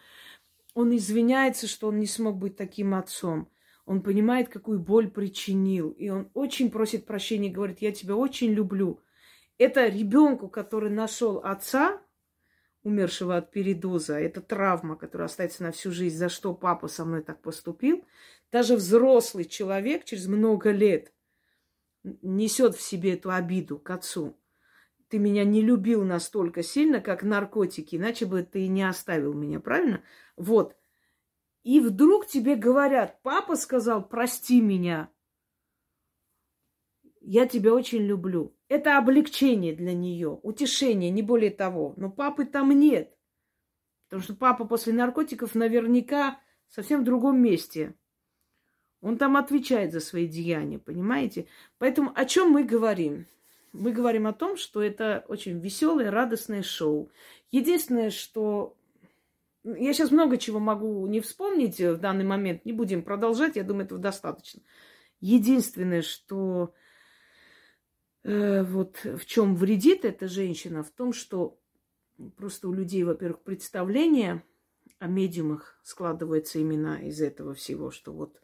он 0.72 0.96
извиняется, 0.96 1.66
что 1.66 1.88
он 1.88 2.00
не 2.00 2.06
смог 2.06 2.38
быть 2.38 2.56
таким 2.56 2.94
отцом. 2.94 3.50
Он 3.86 4.02
понимает, 4.02 4.48
какую 4.48 4.80
боль 4.80 5.10
причинил. 5.10 5.90
И 5.90 6.08
он 6.08 6.30
очень 6.34 6.70
просит 6.70 7.06
прощения, 7.06 7.50
говорит, 7.50 7.80
я 7.80 7.92
тебя 7.92 8.16
очень 8.16 8.52
люблю. 8.52 9.00
Это 9.58 9.86
ребенку, 9.86 10.48
который 10.48 10.90
нашел 10.90 11.38
отца, 11.38 12.02
умершего 12.82 13.36
от 13.36 13.50
передоза, 13.50 14.20
это 14.20 14.40
травма, 14.40 14.96
которая 14.96 15.26
остается 15.26 15.62
на 15.62 15.72
всю 15.72 15.90
жизнь, 15.90 16.16
за 16.16 16.28
что 16.28 16.52
папа 16.52 16.88
со 16.88 17.04
мной 17.04 17.22
так 17.22 17.40
поступил. 17.40 18.04
Даже 18.52 18.76
взрослый 18.76 19.44
человек 19.44 20.04
через 20.04 20.26
много 20.26 20.70
лет 20.70 21.12
несет 22.02 22.76
в 22.76 22.82
себе 22.82 23.14
эту 23.14 23.30
обиду 23.30 23.78
к 23.78 23.90
отцу 23.90 24.36
ты 25.08 25.18
меня 25.18 25.44
не 25.44 25.62
любил 25.62 26.04
настолько 26.04 26.62
сильно, 26.62 27.00
как 27.00 27.22
наркотики, 27.22 27.96
иначе 27.96 28.26
бы 28.26 28.42
ты 28.42 28.66
не 28.66 28.82
оставил 28.82 29.34
меня, 29.34 29.60
правильно? 29.60 30.02
Вот. 30.36 30.76
И 31.66 31.80
вдруг 31.80 32.28
тебе 32.28 32.54
говорят, 32.54 33.20
папа 33.24 33.56
сказал, 33.56 34.06
прости 34.06 34.60
меня, 34.60 35.10
я 37.20 37.48
тебя 37.48 37.74
очень 37.74 38.02
люблю. 38.02 38.56
Это 38.68 38.98
облегчение 38.98 39.74
для 39.74 39.92
нее, 39.92 40.38
утешение, 40.44 41.10
не 41.10 41.22
более 41.22 41.50
того. 41.50 41.92
Но 41.96 42.08
папы 42.08 42.44
там 42.44 42.70
нет. 42.70 43.12
Потому 44.04 44.22
что 44.22 44.36
папа 44.36 44.64
после 44.64 44.92
наркотиков 44.92 45.56
наверняка 45.56 46.38
совсем 46.68 47.00
в 47.00 47.04
другом 47.04 47.42
месте. 47.42 47.96
Он 49.00 49.18
там 49.18 49.36
отвечает 49.36 49.92
за 49.92 49.98
свои 49.98 50.28
деяния, 50.28 50.78
понимаете? 50.78 51.48
Поэтому 51.78 52.12
о 52.14 52.26
чем 52.26 52.50
мы 52.50 52.62
говорим? 52.62 53.26
мы 53.72 53.90
говорим 53.90 54.28
о 54.28 54.32
том, 54.32 54.56
что 54.56 54.80
это 54.80 55.24
очень 55.26 55.58
веселое, 55.58 56.12
радостное 56.12 56.62
шоу. 56.62 57.10
Единственное, 57.50 58.10
что 58.10 58.76
я 59.74 59.92
сейчас 59.92 60.12
много 60.12 60.38
чего 60.38 60.60
могу 60.60 61.06
не 61.08 61.20
вспомнить 61.20 61.80
в 61.80 61.96
данный 61.96 62.24
момент, 62.24 62.64
не 62.64 62.72
будем 62.72 63.02
продолжать, 63.02 63.56
я 63.56 63.64
думаю, 63.64 63.86
этого 63.86 63.98
достаточно. 63.98 64.62
Единственное, 65.20 66.02
что 66.02 66.72
э, 68.22 68.62
вот 68.62 69.02
в 69.02 69.26
чем 69.26 69.56
вредит 69.56 70.04
эта 70.04 70.28
женщина, 70.28 70.84
в 70.84 70.90
том, 70.90 71.12
что 71.12 71.58
просто 72.36 72.68
у 72.68 72.72
людей, 72.72 73.02
во-первых, 73.02 73.42
представление 73.42 74.44
о 74.98 75.08
медиумах 75.08 75.80
складывается 75.82 76.58
именно 76.60 77.00
из 77.02 77.20
этого 77.20 77.54
всего, 77.54 77.90
что 77.90 78.12
вот 78.12 78.40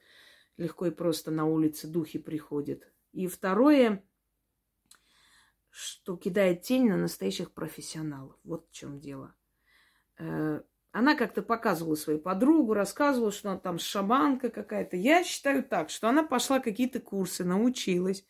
легко 0.56 0.86
и 0.86 0.90
просто 0.90 1.30
на 1.30 1.44
улице 1.44 1.86
духи 1.86 2.18
приходят. 2.18 2.90
И 3.12 3.28
второе, 3.28 4.04
что 5.70 6.16
кидает 6.16 6.62
тень 6.62 6.88
на 6.88 6.96
настоящих 6.96 7.52
профессионалов. 7.52 8.36
Вот 8.42 8.66
в 8.68 8.72
чем 8.72 8.98
дело. 8.98 9.34
Э, 10.18 10.62
она 10.92 11.14
как-то 11.14 11.42
показывала 11.42 11.94
свою 11.94 12.18
подругу, 12.18 12.74
рассказывала, 12.74 13.32
что 13.32 13.50
она 13.50 13.58
там 13.58 13.78
шаманка 13.78 14.50
какая-то. 14.50 14.96
Я 14.96 15.24
считаю 15.24 15.64
так, 15.64 15.88
что 15.88 16.08
она 16.08 16.22
пошла 16.22 16.60
какие-то 16.60 17.00
курсы, 17.00 17.44
научилась. 17.44 18.26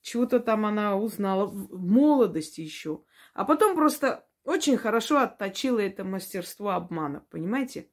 Чего-то 0.00 0.40
там 0.40 0.66
она 0.66 0.96
узнала 0.96 1.46
в 1.46 1.80
молодости 1.80 2.60
еще. 2.60 3.04
А 3.34 3.44
потом 3.44 3.76
просто 3.76 4.26
очень 4.44 4.76
хорошо 4.76 5.18
отточила 5.18 5.78
это 5.78 6.02
мастерство 6.02 6.70
обмана, 6.70 7.24
понимаете? 7.30 7.88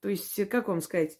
То 0.00 0.10
есть, 0.10 0.46
как 0.50 0.68
вам 0.68 0.82
сказать, 0.82 1.18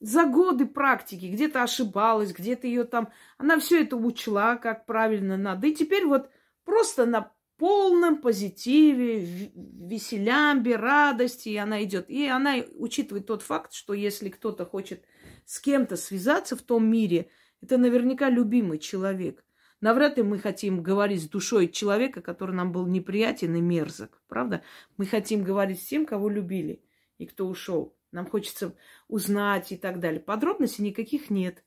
за 0.00 0.24
годы 0.24 0.66
практики 0.66 1.26
где-то 1.26 1.62
ошибалась, 1.62 2.32
где-то 2.32 2.66
ее 2.66 2.82
там... 2.82 3.12
Она 3.38 3.60
все 3.60 3.84
это 3.84 3.96
учла, 3.96 4.56
как 4.56 4.84
правильно 4.84 5.36
надо. 5.36 5.68
И 5.68 5.74
теперь 5.76 6.06
вот 6.06 6.28
просто 6.64 7.06
на 7.06 7.32
полном 7.60 8.22
позитиве, 8.22 9.50
веселямбе, 9.54 10.76
радости 10.76 11.54
она 11.56 11.84
идет. 11.84 12.08
И 12.08 12.26
она 12.26 12.56
учитывает 12.78 13.26
тот 13.26 13.42
факт, 13.42 13.74
что 13.74 13.92
если 13.92 14.30
кто-то 14.30 14.64
хочет 14.64 15.04
с 15.44 15.60
кем-то 15.60 15.96
связаться 15.96 16.56
в 16.56 16.62
том 16.62 16.90
мире, 16.90 17.28
это 17.60 17.76
наверняка 17.76 18.30
любимый 18.30 18.78
человек. 18.78 19.44
Навряд 19.82 20.16
ли 20.16 20.22
мы 20.22 20.38
хотим 20.38 20.82
говорить 20.82 21.22
с 21.22 21.28
душой 21.28 21.68
человека, 21.68 22.22
который 22.22 22.54
нам 22.54 22.72
был 22.72 22.86
неприятен 22.86 23.54
и 23.54 23.60
мерзок, 23.60 24.22
правда? 24.26 24.62
Мы 24.96 25.04
хотим 25.04 25.44
говорить 25.44 25.82
с 25.82 25.86
тем, 25.86 26.06
кого 26.06 26.30
любили 26.30 26.82
и 27.18 27.26
кто 27.26 27.46
ушел. 27.46 27.94
Нам 28.10 28.26
хочется 28.26 28.74
узнать 29.06 29.70
и 29.70 29.76
так 29.76 30.00
далее. 30.00 30.20
Подробностей 30.20 30.82
никаких 30.82 31.28
нет. 31.28 31.62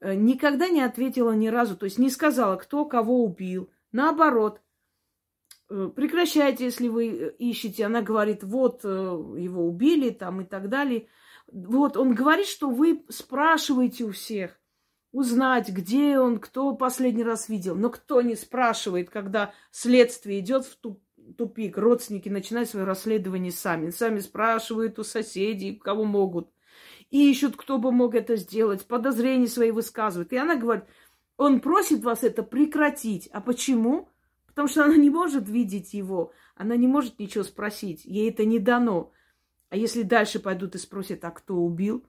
Э, 0.00 0.14
никогда 0.14 0.70
не 0.70 0.80
ответила 0.80 1.32
ни 1.32 1.48
разу, 1.48 1.76
то 1.76 1.84
есть 1.84 1.98
не 1.98 2.08
сказала, 2.08 2.56
кто 2.56 2.86
кого 2.86 3.22
убил. 3.22 3.70
Наоборот, 3.92 4.62
прекращайте, 5.70 6.64
если 6.64 6.88
вы 6.88 7.08
э, 7.08 7.30
ищете. 7.38 7.86
Она 7.86 8.02
говорит, 8.02 8.42
вот 8.42 8.84
его 8.84 9.66
убили 9.66 10.10
там 10.10 10.42
и 10.42 10.44
так 10.44 10.68
далее. 10.68 11.06
Вот, 11.52 11.96
он 11.96 12.14
говорит, 12.14 12.46
что 12.46 12.70
вы 12.70 13.04
спрашиваете 13.08 14.04
у 14.04 14.12
всех 14.12 14.60
узнать, 15.12 15.68
где 15.68 16.18
он, 16.18 16.38
кто 16.38 16.74
последний 16.74 17.24
раз 17.24 17.48
видел. 17.48 17.74
Но 17.74 17.90
кто 17.90 18.22
не 18.22 18.36
спрашивает, 18.36 19.10
когда 19.10 19.52
следствие 19.70 20.40
идет 20.40 20.64
в 20.64 20.76
ту 20.76 21.00
тупик. 21.36 21.78
Родственники 21.78 22.28
начинают 22.28 22.68
свое 22.68 22.84
расследование 22.84 23.52
сами. 23.52 23.90
Сами 23.90 24.20
спрашивают 24.20 24.98
у 24.98 25.04
соседей, 25.04 25.76
кого 25.76 26.04
могут. 26.04 26.50
И 27.10 27.30
ищут, 27.30 27.56
кто 27.56 27.78
бы 27.78 27.92
мог 27.92 28.14
это 28.14 28.36
сделать. 28.36 28.86
Подозрения 28.86 29.48
свои 29.48 29.70
высказывают. 29.70 30.32
И 30.32 30.36
она 30.36 30.56
говорит, 30.56 30.84
он 31.36 31.60
просит 31.60 32.04
вас 32.04 32.22
это 32.22 32.42
прекратить. 32.42 33.28
А 33.32 33.40
почему? 33.40 34.08
Потому 34.60 34.72
что 34.72 34.84
она 34.84 34.96
не 34.98 35.08
может 35.08 35.48
видеть 35.48 35.94
его. 35.94 36.34
Она 36.54 36.76
не 36.76 36.86
может 36.86 37.18
ничего 37.18 37.44
спросить. 37.44 38.04
Ей 38.04 38.28
это 38.28 38.44
не 38.44 38.58
дано. 38.58 39.10
А 39.70 39.76
если 39.78 40.02
дальше 40.02 40.38
пойдут 40.38 40.74
и 40.74 40.78
спросят, 40.78 41.24
а 41.24 41.30
кто 41.30 41.54
убил? 41.54 42.04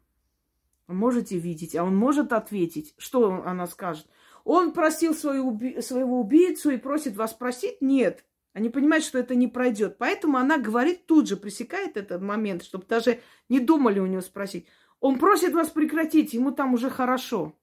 Можете 0.86 1.38
видеть, 1.38 1.78
а 1.78 1.86
он 1.86 1.96
может 1.96 2.34
ответить. 2.34 2.94
Что 2.98 3.42
она 3.46 3.68
скажет? 3.68 4.06
Он 4.44 4.74
просил 4.74 5.14
свою 5.14 5.50
уби- 5.50 5.82
своего 5.82 6.20
убийцу 6.20 6.72
и 6.72 6.78
просит 6.78 7.16
вас 7.16 7.34
просить? 7.34 7.78
Нет. 7.80 8.26
Они 8.52 8.68
понимают, 8.68 9.06
что 9.06 9.18
это 9.18 9.34
не 9.34 9.48
пройдет. 9.48 9.98
Поэтому 9.98 10.38
она 10.38 10.58
говорит, 10.58 11.06
тут 11.06 11.30
же 11.30 11.38
пресекает 11.38 11.96
этот 11.96 12.22
момент, 12.22 12.66
чтобы 12.66 12.86
даже 12.86 13.22
не 13.48 13.62
думали 13.62 14.00
у 14.00 14.08
него 14.08 14.20
спросить. 14.20 14.68
Он 15.00 15.20
просит 15.20 15.54
вас 15.54 15.70
прекратить, 15.70 16.34
ему 16.34 16.52
там 16.52 16.74
уже 16.74 16.90
хорошо. 16.90 17.56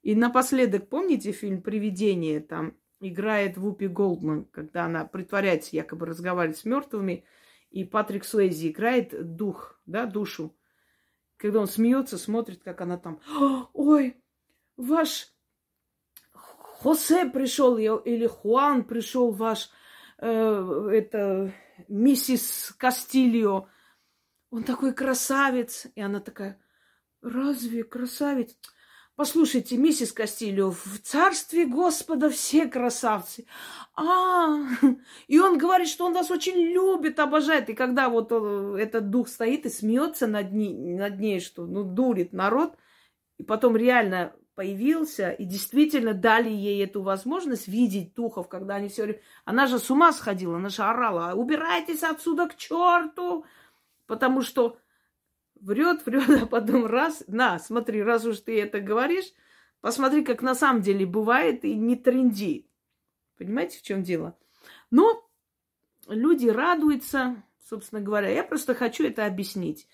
И 0.00 0.14
напоследок, 0.14 0.88
помните 0.88 1.32
фильм 1.32 1.60
«Привидение»? 1.60 2.40
Там 2.40 2.76
играет 3.02 3.56
Вупи 3.56 3.88
Голдман, 3.88 4.44
когда 4.46 4.84
она 4.84 5.04
притворяется, 5.04 5.76
якобы 5.76 6.06
разговаривать 6.06 6.58
с 6.58 6.64
мертвыми, 6.64 7.24
и 7.70 7.84
Патрик 7.84 8.24
Суэзи 8.24 8.70
играет 8.70 9.36
дух, 9.36 9.80
да, 9.86 10.06
душу. 10.06 10.56
Когда 11.36 11.60
он 11.60 11.66
смеется, 11.66 12.18
смотрит, 12.18 12.62
как 12.62 12.80
она 12.80 12.98
там, 12.98 13.20
ой, 13.72 14.16
ваш 14.76 15.32
Хосе 16.32 17.26
пришел 17.26 17.76
или 17.76 18.26
Хуан 18.26 18.84
пришел 18.84 19.30
ваш, 19.30 19.70
э, 20.18 20.88
это, 20.92 21.52
миссис 21.88 22.74
Кастильо. 22.78 23.68
Он 24.50 24.64
такой 24.64 24.92
красавец. 24.92 25.86
И 25.94 26.00
она 26.00 26.20
такая, 26.20 26.60
разве 27.20 27.84
красавец? 27.84 28.56
Послушайте, 29.14 29.76
миссис 29.76 30.10
Кастильо, 30.10 30.70
в 30.70 30.98
царстве 31.02 31.66
Господа 31.66 32.30
все 32.30 32.66
красавцы. 32.66 33.44
А, 33.94 34.56
и 35.28 35.38
он 35.38 35.58
говорит, 35.58 35.88
что 35.88 36.06
он 36.06 36.14
вас 36.14 36.30
очень 36.30 36.56
любит, 36.56 37.20
обожает. 37.20 37.68
И 37.68 37.74
когда 37.74 38.08
вот 38.08 38.28
э, 38.32 38.76
этот 38.80 39.10
дух 39.10 39.28
стоит 39.28 39.66
и 39.66 39.68
смеется 39.68 40.26
над 40.26 40.52
ней, 40.52 40.94
над 40.94 41.20
ней, 41.20 41.40
что 41.40 41.66
ну, 41.66 41.84
дурит 41.84 42.32
народ, 42.32 42.74
и 43.38 43.42
потом 43.42 43.76
реально 43.76 44.34
появился, 44.54 45.30
и 45.30 45.44
действительно 45.44 46.14
дали 46.14 46.48
ей 46.48 46.82
эту 46.82 47.02
возможность 47.02 47.68
видеть 47.68 48.14
духов, 48.14 48.48
когда 48.48 48.76
они 48.76 48.88
все. 48.88 49.20
Она 49.44 49.66
же 49.66 49.78
с 49.78 49.90
ума 49.90 50.12
сходила, 50.12 50.56
она 50.56 50.70
же 50.70 50.82
орала, 50.82 51.34
убирайтесь 51.34 52.02
отсюда 52.02 52.48
к 52.48 52.56
черту, 52.56 53.44
потому 54.06 54.40
что 54.40 54.78
врет, 55.62 56.02
врет, 56.06 56.42
а 56.42 56.46
потом 56.46 56.86
раз, 56.86 57.24
на, 57.26 57.58
смотри, 57.58 58.02
раз 58.02 58.24
уж 58.26 58.40
ты 58.40 58.60
это 58.60 58.80
говоришь, 58.80 59.32
посмотри, 59.80 60.24
как 60.24 60.42
на 60.42 60.54
самом 60.54 60.82
деле 60.82 61.06
бывает, 61.06 61.64
и 61.64 61.74
не 61.74 61.96
тренди. 61.96 62.68
Понимаете, 63.38 63.78
в 63.78 63.82
чем 63.82 64.02
дело? 64.02 64.36
Но 64.90 65.28
люди 66.08 66.48
радуются, 66.48 67.42
собственно 67.68 68.00
говоря. 68.00 68.28
Я 68.28 68.44
просто 68.44 68.74
хочу 68.74 69.04
это 69.04 69.26
объяснить. 69.26 69.88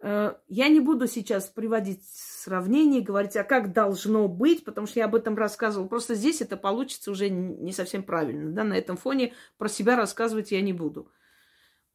Э, 0.00 0.34
я 0.48 0.68
не 0.68 0.80
буду 0.80 1.06
сейчас 1.06 1.48
приводить 1.48 2.02
сравнение, 2.04 3.02
говорить, 3.02 3.36
а 3.36 3.44
как 3.44 3.72
должно 3.72 4.28
быть, 4.28 4.64
потому 4.64 4.86
что 4.86 5.00
я 5.00 5.06
об 5.06 5.14
этом 5.14 5.36
рассказывала. 5.36 5.88
Просто 5.88 6.14
здесь 6.14 6.40
это 6.40 6.56
получится 6.56 7.10
уже 7.10 7.28
не 7.28 7.72
совсем 7.72 8.02
правильно. 8.02 8.52
Да? 8.52 8.64
На 8.64 8.74
этом 8.74 8.96
фоне 8.96 9.34
про 9.58 9.68
себя 9.68 9.96
рассказывать 9.96 10.52
я 10.52 10.62
не 10.62 10.72
буду. 10.72 11.10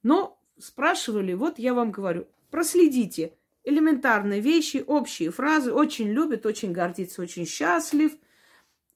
Но 0.04 0.40
спрашивали, 0.60 1.34
вот 1.34 1.58
я 1.58 1.74
вам 1.74 1.92
говорю, 1.92 2.28
проследите. 2.52 3.34
Элементарные 3.64 4.42
вещи, 4.42 4.84
общие 4.86 5.32
фразы. 5.32 5.74
Очень 5.74 6.10
любит, 6.10 6.46
очень 6.46 6.72
гордится, 6.72 7.22
очень 7.22 7.48
счастлив– 7.48 8.12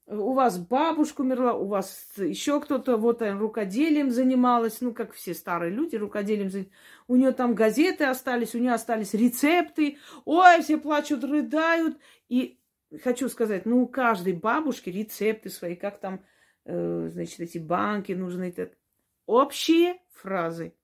у 0.08 0.34
вас 0.34 0.60
бабушка 0.60 1.22
умерла, 1.22 1.54
у 1.54 1.68
вас 1.68 2.12
еще 2.18 2.62
кто-то 2.62 2.98
вот 2.98 3.24
рукоделием 3.24 4.12
занималась, 4.12 4.80
ну, 4.82 4.94
как 4.94 5.14
все 5.14 5.34
старые 5.34 5.72
люди 5.72 5.96
рукоделием 5.96 6.50
занимались. 6.52 6.74
У 7.08 7.16
нее 7.16 7.32
там 7.32 7.56
газеты 7.56 8.04
остались, 8.04 8.54
у 8.54 8.60
нее 8.60 8.74
остались 8.74 9.16
рецепты. 9.16 9.98
Ой, 10.26 10.62
все 10.62 10.78
плачут, 10.78 11.24
рыдают. 11.24 11.98
И 12.30 12.60
хочу 13.02 13.30
сказать, 13.30 13.66
ну, 13.66 13.82
у 13.82 13.88
каждой 13.88 14.34
бабушки 14.34 14.92
рецепты 14.92 15.50
свои, 15.50 15.76
как 15.76 16.00
там, 16.00 16.24
э, 16.66 17.10
значит, 17.12 17.40
эти 17.40 17.58
банки 17.58 18.12
нужны. 18.12 18.50
Это... 18.56 18.72
Общие 19.26 20.00
фразы. 20.14 20.76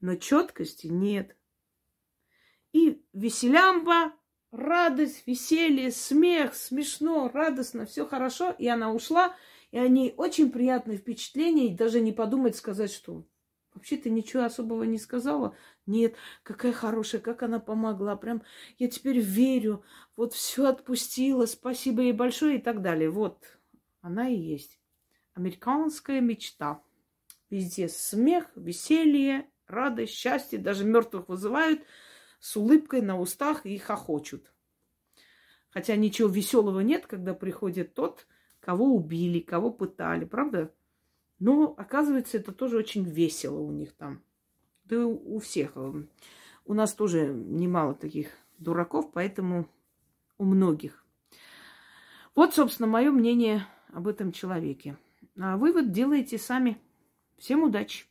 Но 0.00 0.14
четкости 0.14 0.86
нет. 0.86 1.36
И 2.72 3.02
веселямба 3.12 4.12
радость, 4.52 5.26
веселье, 5.26 5.90
смех, 5.90 6.54
смешно, 6.54 7.30
радостно, 7.32 7.86
все 7.86 8.06
хорошо. 8.06 8.54
И 8.58 8.68
она 8.68 8.92
ушла, 8.92 9.34
и 9.70 9.78
они 9.78 10.14
очень 10.16 10.50
приятное 10.50 10.96
впечатление, 10.96 11.66
и 11.66 11.76
даже 11.76 12.00
не 12.00 12.12
подумать 12.12 12.56
сказать, 12.56 12.92
что 12.92 13.24
вообще 13.74 13.96
ты 13.96 14.10
ничего 14.10 14.44
особого 14.44 14.84
не 14.84 14.98
сказала. 14.98 15.56
Нет, 15.86 16.14
какая 16.42 16.72
хорошая, 16.72 17.20
как 17.20 17.42
она 17.42 17.58
помогла. 17.58 18.16
Прям 18.16 18.42
я 18.78 18.88
теперь 18.88 19.18
верю, 19.18 19.84
вот 20.16 20.34
все 20.34 20.66
отпустила, 20.66 21.46
спасибо 21.46 22.02
ей 22.02 22.12
большое 22.12 22.58
и 22.58 22.62
так 22.62 22.82
далее. 22.82 23.10
Вот 23.10 23.58
она 24.00 24.28
и 24.28 24.36
есть. 24.36 24.78
Американская 25.34 26.20
мечта. 26.20 26.82
Везде 27.48 27.88
смех, 27.88 28.46
веселье, 28.54 29.48
радость, 29.66 30.14
счастье. 30.14 30.58
Даже 30.58 30.84
мертвых 30.84 31.28
вызывают– 31.28 31.82
с 32.40 32.56
улыбкой 32.56 33.02
на 33.02 33.20
устах 33.20 33.66
и 33.66 33.78
хохочут. 33.78 34.52
Хотя 35.70 35.94
ничего 35.94 36.28
веселого 36.28 36.80
нет, 36.80 37.06
когда 37.06 37.32
приходит 37.34 37.94
тот, 37.94 38.26
кого 38.58 38.86
убили, 38.86 39.38
кого 39.38 39.70
пытали, 39.70 40.24
правда? 40.24 40.74
Но, 41.38 41.74
оказывается, 41.76 42.38
это 42.38 42.52
тоже 42.52 42.76
очень 42.76 43.04
весело 43.04 43.60
у 43.60 43.70
них 43.70 43.92
там. 43.92 44.22
Да 44.84 44.96
и 44.96 44.98
у 44.98 45.38
всех. 45.38 45.76
У 45.76 46.74
нас 46.74 46.92
тоже 46.92 47.28
немало 47.28 47.94
таких 47.94 48.28
дураков, 48.58 49.12
поэтому 49.12 49.68
у 50.38 50.44
многих. 50.44 51.04
Вот, 52.34 52.54
собственно, 52.54 52.88
мое 52.88 53.10
мнение 53.10 53.66
об 53.88 54.08
этом 54.08 54.32
человеке. 54.32 54.96
А 55.38 55.56
вывод 55.56 55.92
делаете 55.92 56.38
сами. 56.38 56.80
Всем 57.38 57.62
удачи! 57.62 58.09